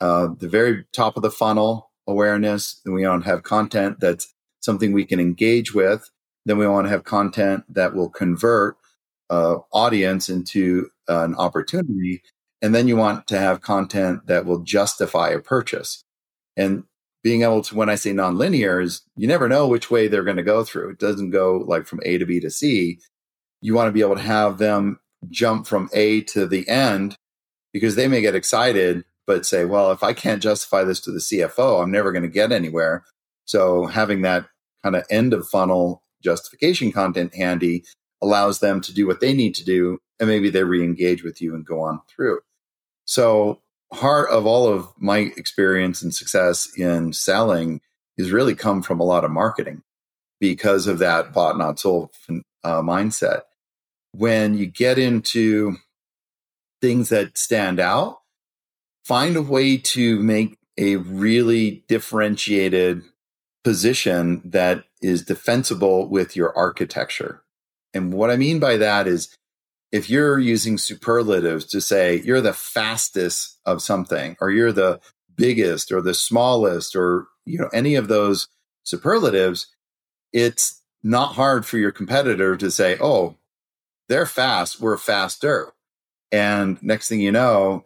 [0.00, 2.80] uh, the very top of the funnel awareness.
[2.84, 6.08] Then we want to have content that's something we can engage with.
[6.44, 8.76] Then we want to have content that will convert
[9.30, 12.22] uh, audience into an opportunity.
[12.62, 16.02] And then you want to have content that will justify a purchase.
[16.56, 16.84] And
[17.22, 20.36] being able to, when I say nonlinear, is you never know which way they're going
[20.36, 20.90] to go through.
[20.90, 23.00] It doesn't go like from A to B to C.
[23.60, 27.16] You want to be able to have them jump from A to the end
[27.72, 31.18] because they may get excited, but say, well, if I can't justify this to the
[31.18, 33.04] CFO, I'm never going to get anywhere.
[33.44, 34.46] So having that
[34.82, 37.84] kind of end of funnel justification content handy
[38.22, 41.54] allows them to do what they need to do and maybe they re-engage with you
[41.54, 42.40] and go on through
[43.04, 43.60] so
[43.92, 47.80] heart of all of my experience and success in selling
[48.16, 49.82] is really come from a lot of marketing
[50.40, 52.10] because of that bought not sold
[52.64, 53.42] uh, mindset
[54.12, 55.76] when you get into
[56.80, 58.18] things that stand out
[59.06, 63.02] find a way to make a really differentiated
[63.62, 67.44] position that is defensible with your architecture.
[67.94, 69.32] And what I mean by that is
[69.92, 75.00] if you're using superlatives to say you're the fastest of something or you're the
[75.36, 78.48] biggest or the smallest or you know any of those
[78.84, 79.68] superlatives
[80.32, 83.36] it's not hard for your competitor to say oh
[84.08, 85.72] they're fast we're faster.
[86.32, 87.84] And next thing you know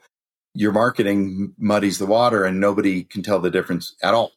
[0.55, 4.33] your marketing muddies the water and nobody can tell the difference at all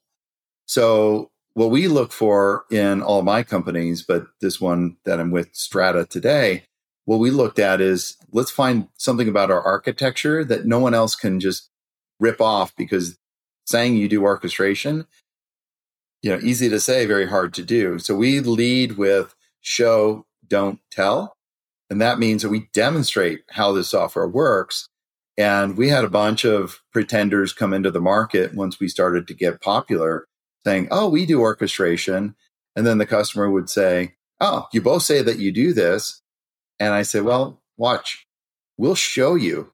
[0.66, 5.53] so what we look for in all my companies, but this one that I'm with
[5.53, 6.64] Strata today,
[7.05, 11.16] what we looked at is let's find something about our architecture that no one else
[11.16, 11.70] can just
[12.20, 13.18] rip off because
[13.66, 15.05] saying you do orchestration,
[16.22, 17.99] you know, easy to say, very hard to do.
[17.99, 21.36] So we lead with show, don't tell.
[21.89, 24.88] And that means that we demonstrate how this software works.
[25.38, 29.34] And we had a bunch of pretenders come into the market once we started to
[29.34, 30.25] get popular
[30.65, 32.36] saying, Oh, we do orchestration.
[32.75, 36.21] And then the customer would say, Oh, you both say that you do this.
[36.79, 38.27] And I say, Well, watch,
[38.77, 39.71] we'll show you.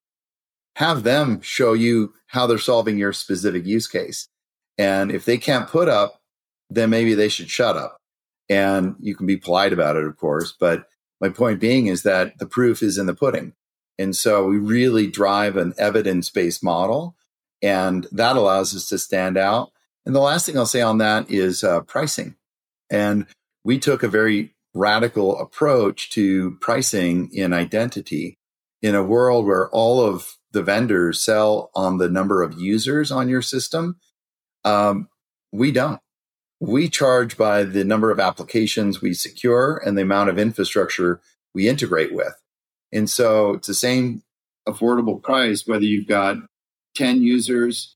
[0.75, 4.29] Have them show you how they're solving your specific use case.
[4.77, 6.21] And if they can't put up,
[6.69, 7.97] then maybe they should shut up.
[8.47, 10.55] And you can be polite about it, of course.
[10.57, 10.85] But
[11.19, 13.53] my point being is that the proof is in the pudding.
[13.99, 17.15] And so we really drive an evidence based model.
[17.61, 19.71] And that allows us to stand out.
[20.05, 22.35] And the last thing I'll say on that is uh, pricing.
[22.89, 23.27] And
[23.65, 28.37] we took a very radical approach to pricing in identity
[28.81, 33.27] in a world where all of the vendors sell on the number of users on
[33.27, 33.97] your system.
[34.63, 35.09] Um,
[35.51, 35.99] we don't.
[36.61, 41.19] We charge by the number of applications we secure and the amount of infrastructure
[41.53, 42.33] we integrate with.
[42.91, 44.23] And so it's the same
[44.67, 46.37] affordable price whether you've got
[46.95, 47.95] 10 users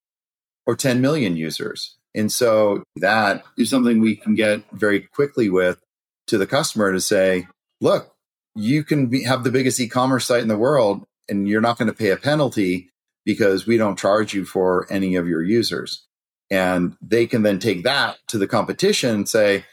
[0.65, 1.97] or 10 million users.
[2.15, 5.79] And so that is something we can get very quickly with
[6.27, 7.47] to the customer to say,
[7.81, 8.13] look,
[8.55, 11.87] you can be, have the biggest e-commerce site in the world and you're not going
[11.87, 12.89] to pay a penalty
[13.25, 16.05] because we don't charge you for any of your users.
[16.51, 19.65] And they can then take that to the competition and say,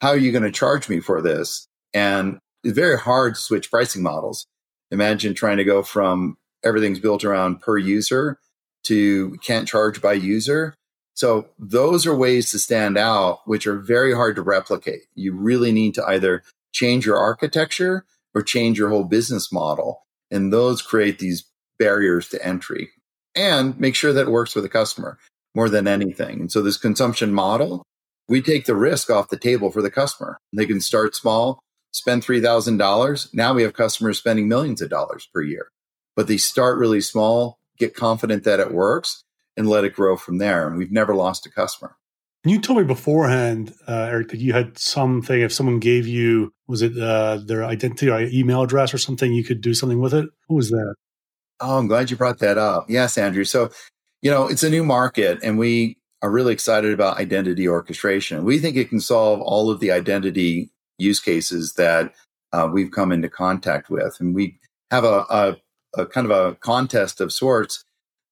[0.00, 1.66] how are you going to charge me for this?
[1.94, 4.46] And it's very hard to switch pricing models.
[4.90, 8.38] Imagine trying to go from everything's built around per user
[8.84, 10.74] to can't charge by user
[11.16, 15.00] so those are ways to stand out, which are very hard to replicate.
[15.14, 20.02] You really need to either change your architecture or change your whole business model.
[20.30, 21.44] And those create these
[21.78, 22.90] barriers to entry
[23.34, 25.18] and make sure that it works for the customer
[25.54, 26.40] more than anything.
[26.40, 27.82] And so this consumption model,
[28.28, 30.36] we take the risk off the table for the customer.
[30.52, 31.60] They can start small,
[31.92, 33.34] spend $3,000.
[33.34, 35.70] Now we have customers spending millions of dollars per year,
[36.14, 39.24] but they start really small, get confident that it works
[39.56, 40.68] and let it grow from there.
[40.68, 41.96] And we've never lost a customer.
[42.44, 45.40] You told me beforehand, uh, Eric, that you had something.
[45.40, 49.42] If someone gave you, was it uh, their identity or email address or something, you
[49.42, 50.28] could do something with it.
[50.46, 50.94] What was that?
[51.58, 52.86] Oh, I'm glad you brought that up.
[52.88, 53.42] Yes, Andrew.
[53.42, 53.70] So,
[54.22, 58.44] you know, it's a new market, and we are really excited about identity orchestration.
[58.44, 62.14] We think it can solve all of the identity use cases that
[62.52, 64.58] uh, we've come into contact with, and we
[64.90, 65.56] have a, a,
[65.96, 67.82] a kind of a contest of sorts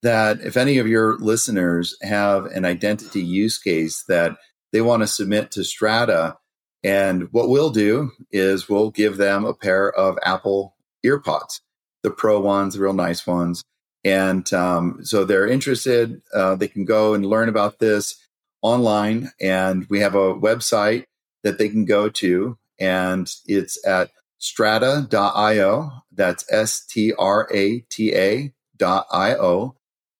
[0.02, 4.36] that if any of your listeners have an identity use case that
[4.72, 6.36] they want to submit to Strata,
[6.82, 11.60] and what we'll do is we'll give them a pair of Apple AirPods,
[12.02, 13.62] the pro ones, the real nice ones.
[14.04, 18.22] And um, so they're interested, uh, they can go and learn about this
[18.60, 19.32] online.
[19.40, 21.04] And we have a website
[21.44, 25.90] that they can go to, and it's at strata.io.
[26.12, 29.76] That's S T R A T A dot I-O.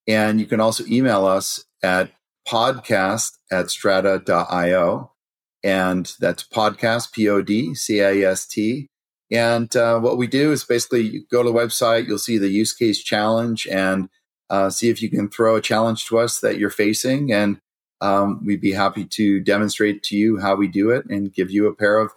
[0.07, 2.13] And you can also email us at
[2.47, 5.13] podcast at strata.io.
[5.63, 8.89] And that's podcast, P O D C A S T.
[9.31, 12.49] And uh, what we do is basically you go to the website, you'll see the
[12.49, 14.09] use case challenge and
[14.51, 17.33] uh, see if you can throw a challenge to us that you're facing.
[17.33, 17.59] And
[18.05, 21.67] um, we'd be happy to demonstrate to you how we do it and give you
[21.67, 22.13] a pair of,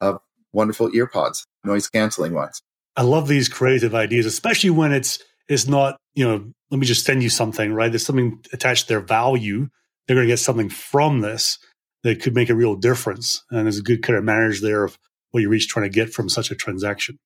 [0.00, 0.20] of
[0.52, 2.62] wonderful AirPods, noise canceling ones.
[2.96, 5.18] I love these creative ideas, especially when it's
[5.48, 7.90] it's not, you know, let me just send you something, right?
[7.90, 9.68] There's something attached to their value.
[10.06, 11.58] They're going to get something from this
[12.04, 13.42] that could make a real difference.
[13.50, 14.96] And there's a good kind of manage there of
[15.32, 17.18] what you're each trying to get from such a transaction.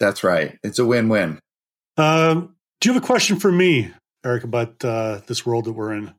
[0.00, 0.58] That's right.
[0.62, 1.38] It's a win-win.
[1.96, 3.92] Um, do you have a question for me,
[4.24, 6.14] Eric, about uh, this world that we're in?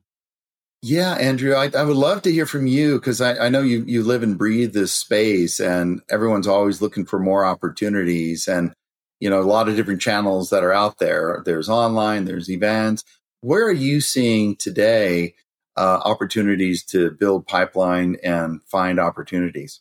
[0.82, 3.84] Yeah, Andrew, I, I would love to hear from you because I, I, know you
[3.86, 8.48] you live and breathe this space, and everyone's always looking for more opportunities.
[8.48, 8.72] And
[9.20, 11.42] you know, a lot of different channels that are out there.
[11.44, 13.04] There's online, there's events.
[13.42, 15.34] Where are you seeing today
[15.76, 19.80] uh, opportunities to build pipeline and find opportunities?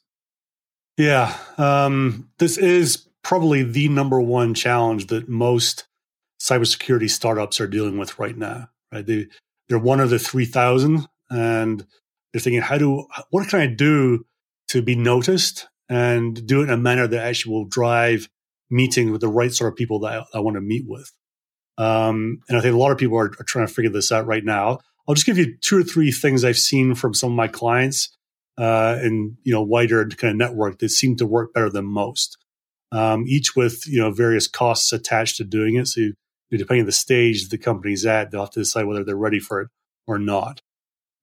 [0.98, 5.86] Yeah, um, this is probably the number one challenge that most
[6.42, 8.70] cybersecurity startups are dealing with right now.
[8.92, 9.28] Right, they
[9.70, 11.86] they're one of the three thousand, and
[12.34, 14.26] they're thinking, how do what can I do
[14.70, 18.30] to be noticed and do it in a manner that actually will drive
[18.70, 21.12] meeting with the right sort of people that I, I want to meet with.
[21.78, 24.28] Um, and I think a lot of people are, are, trying to figure this out
[24.28, 24.80] right now.
[25.08, 28.16] I'll just give you two or three things I've seen from some of my clients
[28.60, 32.38] uh, and you know wider kind of network that seem to work better than most.
[32.92, 35.88] Um, each with you know various costs attached to doing it.
[35.88, 36.14] So you,
[36.58, 39.62] depending on the stage the company's at, they'll have to decide whether they're ready for
[39.62, 39.70] it
[40.08, 40.62] or not.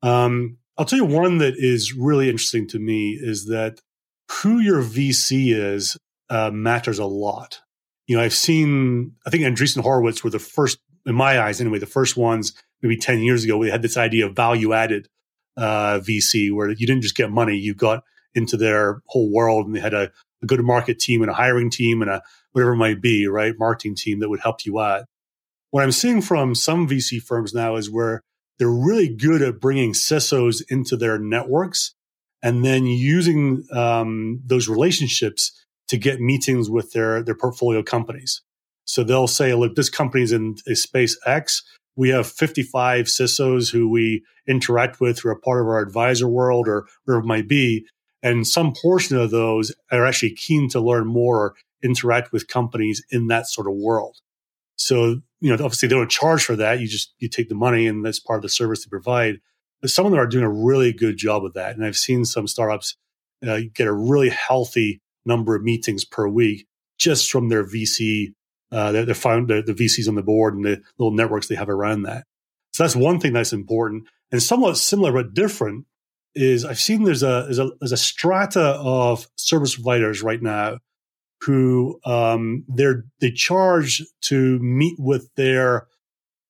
[0.02, 3.80] Um, I'll tell you one that is really interesting to me is that
[4.30, 5.96] who your VC is
[6.28, 7.60] uh, matters a lot.
[8.06, 11.78] You know, I've seen, I think Andreessen Horowitz were the first, in my eyes anyway,
[11.78, 12.52] the first ones
[12.82, 13.56] maybe 10 years ago.
[13.56, 15.08] We had this idea of value added
[15.56, 18.04] uh, VC where you didn't just get money, you got
[18.34, 20.12] into their whole world and they had a,
[20.42, 22.22] a go to market team and a hiring team and a
[22.52, 23.54] whatever it might be, right?
[23.58, 25.04] Marketing team that would help you out.
[25.70, 28.22] What I'm seeing from some VC firms now is where
[28.58, 31.94] they're really good at bringing CISOs into their networks
[32.42, 35.52] and then using um, those relationships
[35.88, 38.42] to get meetings with their their portfolio companies.
[38.84, 41.62] So they'll say, look, this company's in a space X.
[41.96, 46.68] We have 55 CISOs who we interact with who are part of our advisor world
[46.68, 47.86] or wherever it might be.
[48.22, 53.04] And some portion of those are actually keen to learn more or interact with companies
[53.10, 54.16] in that sort of world.
[54.76, 56.80] So, you know, obviously they don't charge for that.
[56.80, 59.40] You just, you take the money and that's part of the service they provide.
[59.80, 61.76] But some of them are doing a really good job of that.
[61.76, 62.96] And I've seen some startups
[63.46, 66.66] uh, get a really healthy number of meetings per week
[66.98, 68.32] just from their VC,
[68.72, 71.68] uh, they found the, the VCs on the board and the little networks they have
[71.68, 72.24] around that.
[72.72, 74.04] So that's one thing that's important.
[74.32, 75.86] And somewhat similar but different
[76.34, 80.78] is I've seen there's a there's a, there's a strata of service providers right now
[81.42, 85.86] who um, they're they charge to meet with their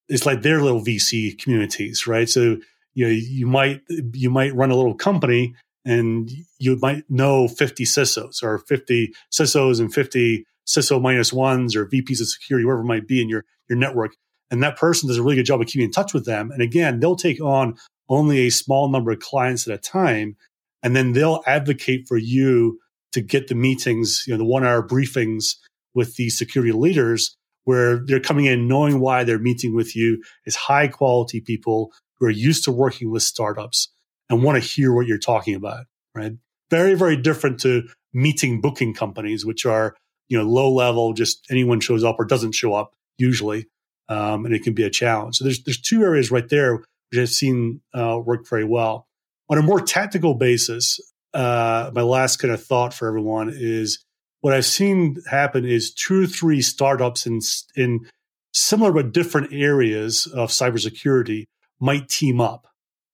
[0.08, 2.28] it's like their little VC communities, right?
[2.28, 2.58] So
[2.94, 7.84] you know you might you might run a little company and you might know 50
[7.84, 12.86] CISOs or 50 CISOs and 50 CISO minus ones or VPs of security, wherever it
[12.86, 14.16] might be in your, your network.
[14.50, 16.50] And that person does a really good job of keeping in touch with them.
[16.50, 17.76] And again, they'll take on
[18.08, 20.36] only a small number of clients at a time.
[20.82, 22.80] And then they'll advocate for you
[23.16, 25.56] to get the meetings, you know, the one hour briefings
[25.94, 30.54] with the security leaders where they're coming in knowing why they're meeting with you is
[30.54, 33.88] high quality people who are used to working with startups
[34.28, 36.32] and want to hear what you're talking about, right?
[36.70, 39.96] Very, very different to meeting booking companies, which are,
[40.28, 43.66] you know, low level, just anyone shows up or doesn't show up usually.
[44.10, 45.36] Um, and it can be a challenge.
[45.36, 46.76] So there's, there's two areas right there
[47.10, 49.06] which I've seen uh, work very well.
[49.48, 51.00] On a more tactical basis,
[51.34, 54.02] uh, my last kind of thought for everyone is
[54.40, 57.40] what I've seen happen is two or three startups in
[57.74, 58.06] in
[58.52, 61.44] similar but different areas of cybersecurity
[61.78, 62.66] might team up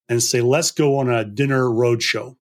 [0.09, 2.37] and say, let's go on a dinner roadshow.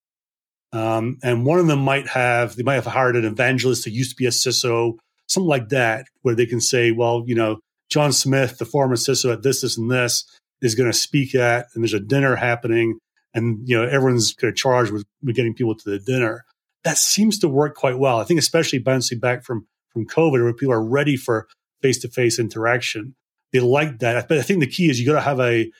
[0.73, 4.11] Um, and one of them might have, they might have hired an evangelist who used
[4.11, 4.97] to be a CISO,
[5.27, 7.59] something like that, where they can say, well, you know,
[7.89, 10.23] John Smith, the former CISO at this, this, and this,
[10.61, 12.99] is going to speak at, and there's a dinner happening,
[13.33, 16.45] and you know everyone's kind of charged with, getting people to the dinner.
[16.83, 18.19] That seems to work quite well.
[18.19, 21.47] I think, especially bouncing back from from COVID, where people are ready for
[21.81, 23.15] face to face interaction,
[23.51, 24.27] they like that.
[24.27, 25.71] But I think the key is you got to have a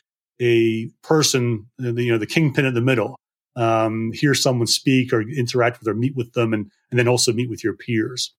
[0.41, 3.15] a person, you know, the kingpin in the middle.
[3.55, 7.33] Um, hear someone speak or interact with or meet with them, and and then also
[7.33, 8.33] meet with your peers.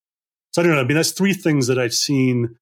[0.53, 0.81] So I don't know.
[0.81, 2.57] I mean, that's three things that I've seen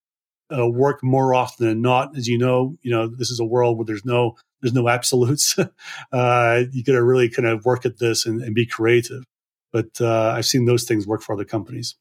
[0.57, 2.17] uh, work more often than not.
[2.17, 5.59] As you know, you know this is a world where there's no there's no absolutes.
[6.13, 9.25] uh, you got to really kind of work at this and, and be creative.
[9.73, 11.97] But uh, I've seen those things work for other companies.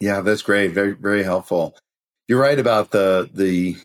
[0.00, 0.72] Yeah, that's great.
[0.72, 1.76] Very very helpful.
[2.28, 3.76] You're right about the the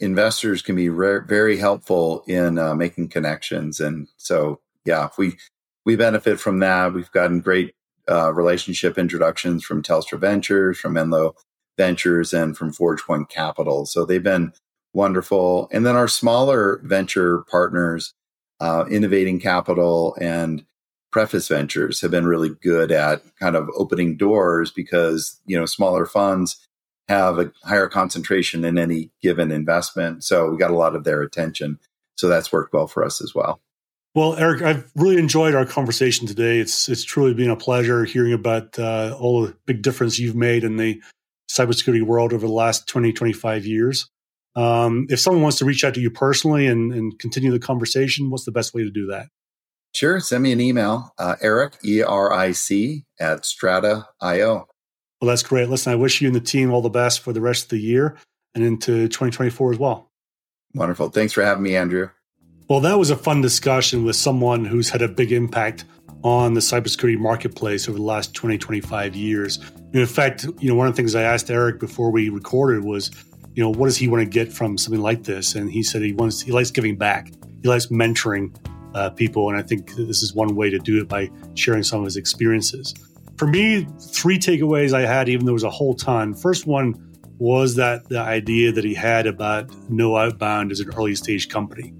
[0.00, 5.36] investors can be re- very helpful in uh, making connections, and so yeah, we
[5.84, 6.92] we benefit from that.
[6.92, 7.74] We've gotten great
[8.10, 11.34] uh, relationship introductions from Telstra Ventures, from Menlo
[11.76, 13.86] Ventures, and from Forge Point Capital.
[13.86, 14.52] So they've been
[14.92, 15.68] wonderful.
[15.72, 18.14] And then our smaller venture partners,
[18.60, 20.64] uh, Innovating Capital and
[21.10, 26.06] Preface Ventures, have been really good at kind of opening doors because you know smaller
[26.06, 26.66] funds
[27.08, 30.22] have a higher concentration in any given investment.
[30.22, 31.80] So we got a lot of their attention.
[32.16, 33.60] So that's worked well for us as well.
[34.14, 36.58] Well, Eric, I've really enjoyed our conversation today.
[36.58, 40.64] It's it's truly been a pleasure hearing about uh, all the big difference you've made
[40.64, 41.00] in the
[41.50, 44.08] cybersecurity world over the last 20, 25 years.
[44.56, 48.30] Um, if someone wants to reach out to you personally and, and, continue the conversation,
[48.30, 49.28] what's the best way to do that?
[49.92, 50.18] Sure.
[50.18, 54.66] Send me an email, uh, Eric, E R I C, at strata.io.
[55.20, 55.68] Well, that's great.
[55.68, 57.80] Listen, I wish you and the team all the best for the rest of the
[57.80, 58.16] year
[58.54, 60.10] and into 2024 as well.
[60.74, 61.10] Wonderful.
[61.10, 62.10] Thanks for having me, Andrew.
[62.68, 65.84] Well, that was a fun discussion with someone who's had a big impact
[66.22, 69.58] on the cybersecurity marketplace over the last 20, 25 years.
[69.92, 73.10] in fact, you know, one of the things I asked Eric before we recorded was,
[73.54, 75.54] you know, what does he want to get from something like this?
[75.54, 77.32] And he said he wants, he likes giving back.
[77.62, 78.54] He likes mentoring
[78.94, 79.48] uh, people.
[79.48, 82.16] And I think this is one way to do it by sharing some of his
[82.16, 82.94] experiences.
[83.36, 86.34] For me, three takeaways I had, even though there was a whole ton.
[86.34, 91.14] First one was that the idea that he had about no outbound as an early
[91.14, 91.94] stage company.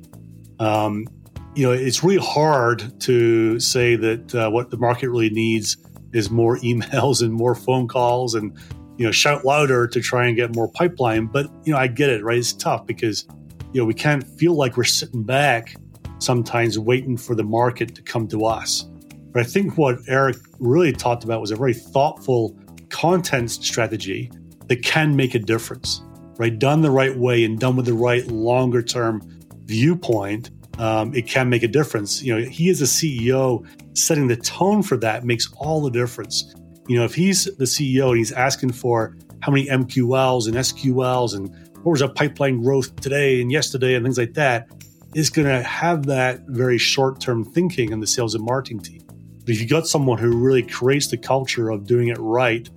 [0.58, 1.06] Um,
[1.54, 5.78] you know, it's really hard to say that uh, what the market really needs
[6.12, 8.56] is more emails and more phone calls and,
[9.00, 11.24] you know, shout louder to try and get more pipeline.
[11.24, 12.36] But, you know, I get it, right?
[12.36, 13.26] It's tough because,
[13.72, 15.74] you know, we can't feel like we're sitting back
[16.18, 18.90] sometimes waiting for the market to come to us.
[19.32, 22.54] But I think what Eric really talked about was a very thoughtful
[22.90, 24.30] content strategy
[24.66, 26.02] that can make a difference,
[26.36, 26.58] right?
[26.58, 29.22] Done the right way and done with the right longer term
[29.64, 32.22] viewpoint um, it can make a difference.
[32.22, 36.54] You know, he is a CEO setting the tone for that makes all the difference.
[36.88, 41.34] You know, if he's the CEO and he's asking for how many MQLs and SQLs
[41.34, 41.48] and
[41.82, 44.68] what was our pipeline growth today and yesterday and things like that,
[45.14, 49.02] is going to have that very short term thinking in the sales and marketing team.
[49.40, 52.68] But if you got someone who really creates the culture of doing it right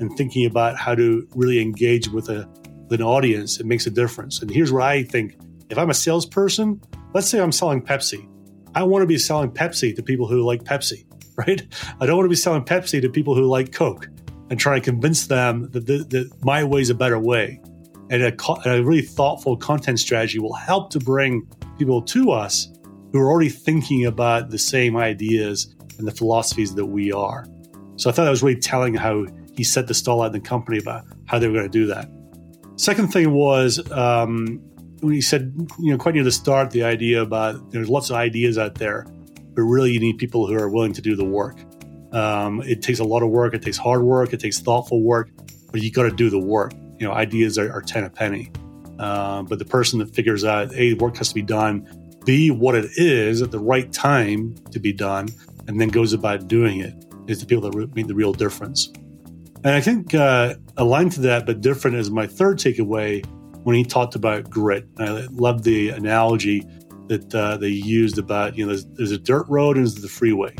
[0.00, 2.48] and thinking about how to really engage with a
[2.88, 4.42] with an audience, it makes a difference.
[4.42, 5.36] And here's where I think
[5.70, 6.80] if I'm a salesperson,
[7.14, 8.28] let's say I'm selling Pepsi.
[8.74, 11.04] I want to be selling Pepsi to people who like Pepsi,
[11.36, 11.62] right?
[12.00, 14.08] I don't want to be selling Pepsi to people who like Coke
[14.50, 17.60] and trying to convince them that, the, that my way is a better way.
[18.10, 18.34] And a,
[18.66, 22.68] a really thoughtful content strategy will help to bring people to us
[23.12, 27.46] who are already thinking about the same ideas and the philosophies that we are.
[27.96, 30.40] So I thought that was really telling how he set the stall out in the
[30.40, 32.10] company about how they were going to do that.
[32.76, 34.60] Second thing was um,
[35.00, 38.16] when he said, you know, quite near the start, the idea about there's lots of
[38.16, 39.06] ideas out there,
[39.54, 41.58] but really you need people who are willing to do the work.
[42.12, 43.54] Um, it takes a lot of work.
[43.54, 44.32] It takes hard work.
[44.32, 45.30] It takes thoughtful work,
[45.70, 46.74] but you got to do the work.
[46.98, 48.50] You know, ideas are, are ten a penny.
[48.98, 51.88] Uh, but the person that figures out, a, work has to be done,
[52.24, 55.28] b, what it is at the right time to be done,
[55.66, 56.94] and then goes about doing it
[57.26, 58.92] is the people that re- make the real difference.
[59.64, 63.24] And I think uh, aligned to that, but different is my third takeaway
[63.64, 64.86] when he talked about grit.
[64.98, 66.66] I love the analogy
[67.08, 70.08] that uh, they used about, you know, there's, there's, a dirt road and there's the
[70.08, 70.54] freeway.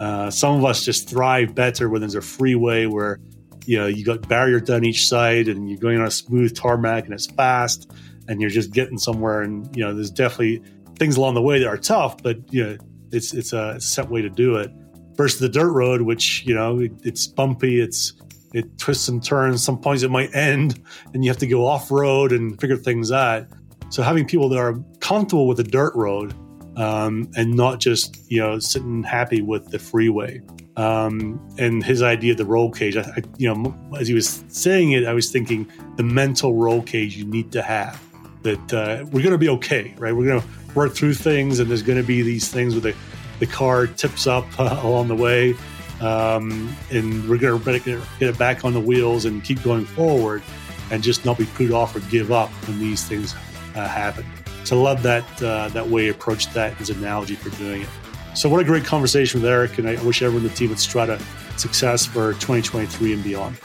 [0.00, 3.20] Uh, some of us just thrive better when there's a freeway where,
[3.66, 7.04] you know, you got barriers down each side and you're going on a smooth tarmac
[7.04, 7.90] and it's fast
[8.28, 9.42] and you're just getting somewhere.
[9.42, 10.62] And, you know, there's definitely
[10.98, 12.76] things along the way that are tough, but, you know,
[13.12, 14.70] it's it's a set way to do it.
[15.14, 18.12] Versus the dirt road, which you know it, it's bumpy, it's
[18.54, 19.64] it twists and turns.
[19.64, 20.80] Some points it might end,
[21.12, 23.46] and you have to go off road and figure things out.
[23.90, 26.34] So having people that are comfortable with the dirt road
[26.78, 30.40] um, and not just you know sitting happy with the freeway.
[30.76, 34.44] Um, and his idea of the roll cage, I, I, you know, as he was
[34.46, 38.00] saying it, I was thinking the mental roll cage you need to have.
[38.42, 40.14] That uh, we're going to be okay, right?
[40.14, 42.94] We're going to work through things, and there's going to be these things where the
[43.40, 45.56] the car tips up uh, along the way,
[46.00, 50.44] um, and we're going to get it back on the wheels and keep going forward,
[50.92, 53.34] and just not be put off or give up when these things
[53.78, 54.26] uh, happen.
[54.64, 57.88] So I love that uh, that way he approached that as analogy for doing it.
[58.34, 60.78] So what a great conversation with Eric, and I wish everyone in the team at
[60.78, 61.20] Strata
[61.56, 63.58] success for 2023 and beyond.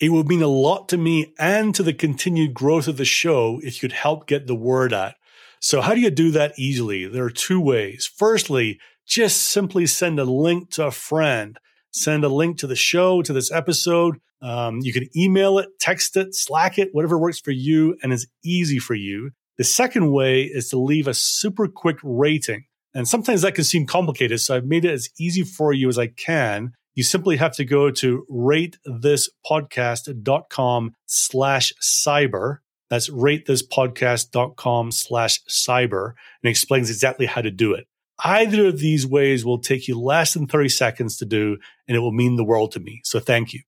[0.00, 3.60] It would mean a lot to me and to the continued growth of the show
[3.64, 5.14] if you could help get the word out.
[5.60, 7.06] So, how do you do that easily?
[7.06, 8.10] There are two ways.
[8.16, 11.58] Firstly, just simply send a link to a friend.
[11.90, 14.20] Send a link to the show, to this episode.
[14.40, 18.28] Um, you can email it, text it, Slack it, whatever works for you and is
[18.44, 19.30] easy for you.
[19.56, 22.66] The second way is to leave a super quick rating.
[22.94, 24.40] And sometimes that can seem complicated.
[24.40, 26.74] So I've made it as easy for you as I can.
[26.94, 32.58] You simply have to go to ratethispodcast.com slash cyber.
[32.90, 37.86] That's ratethispodcast.com slash cyber and explains exactly how to do it.
[38.24, 42.00] Either of these ways will take you less than 30 seconds to do, and it
[42.00, 43.00] will mean the world to me.
[43.04, 43.60] So thank you.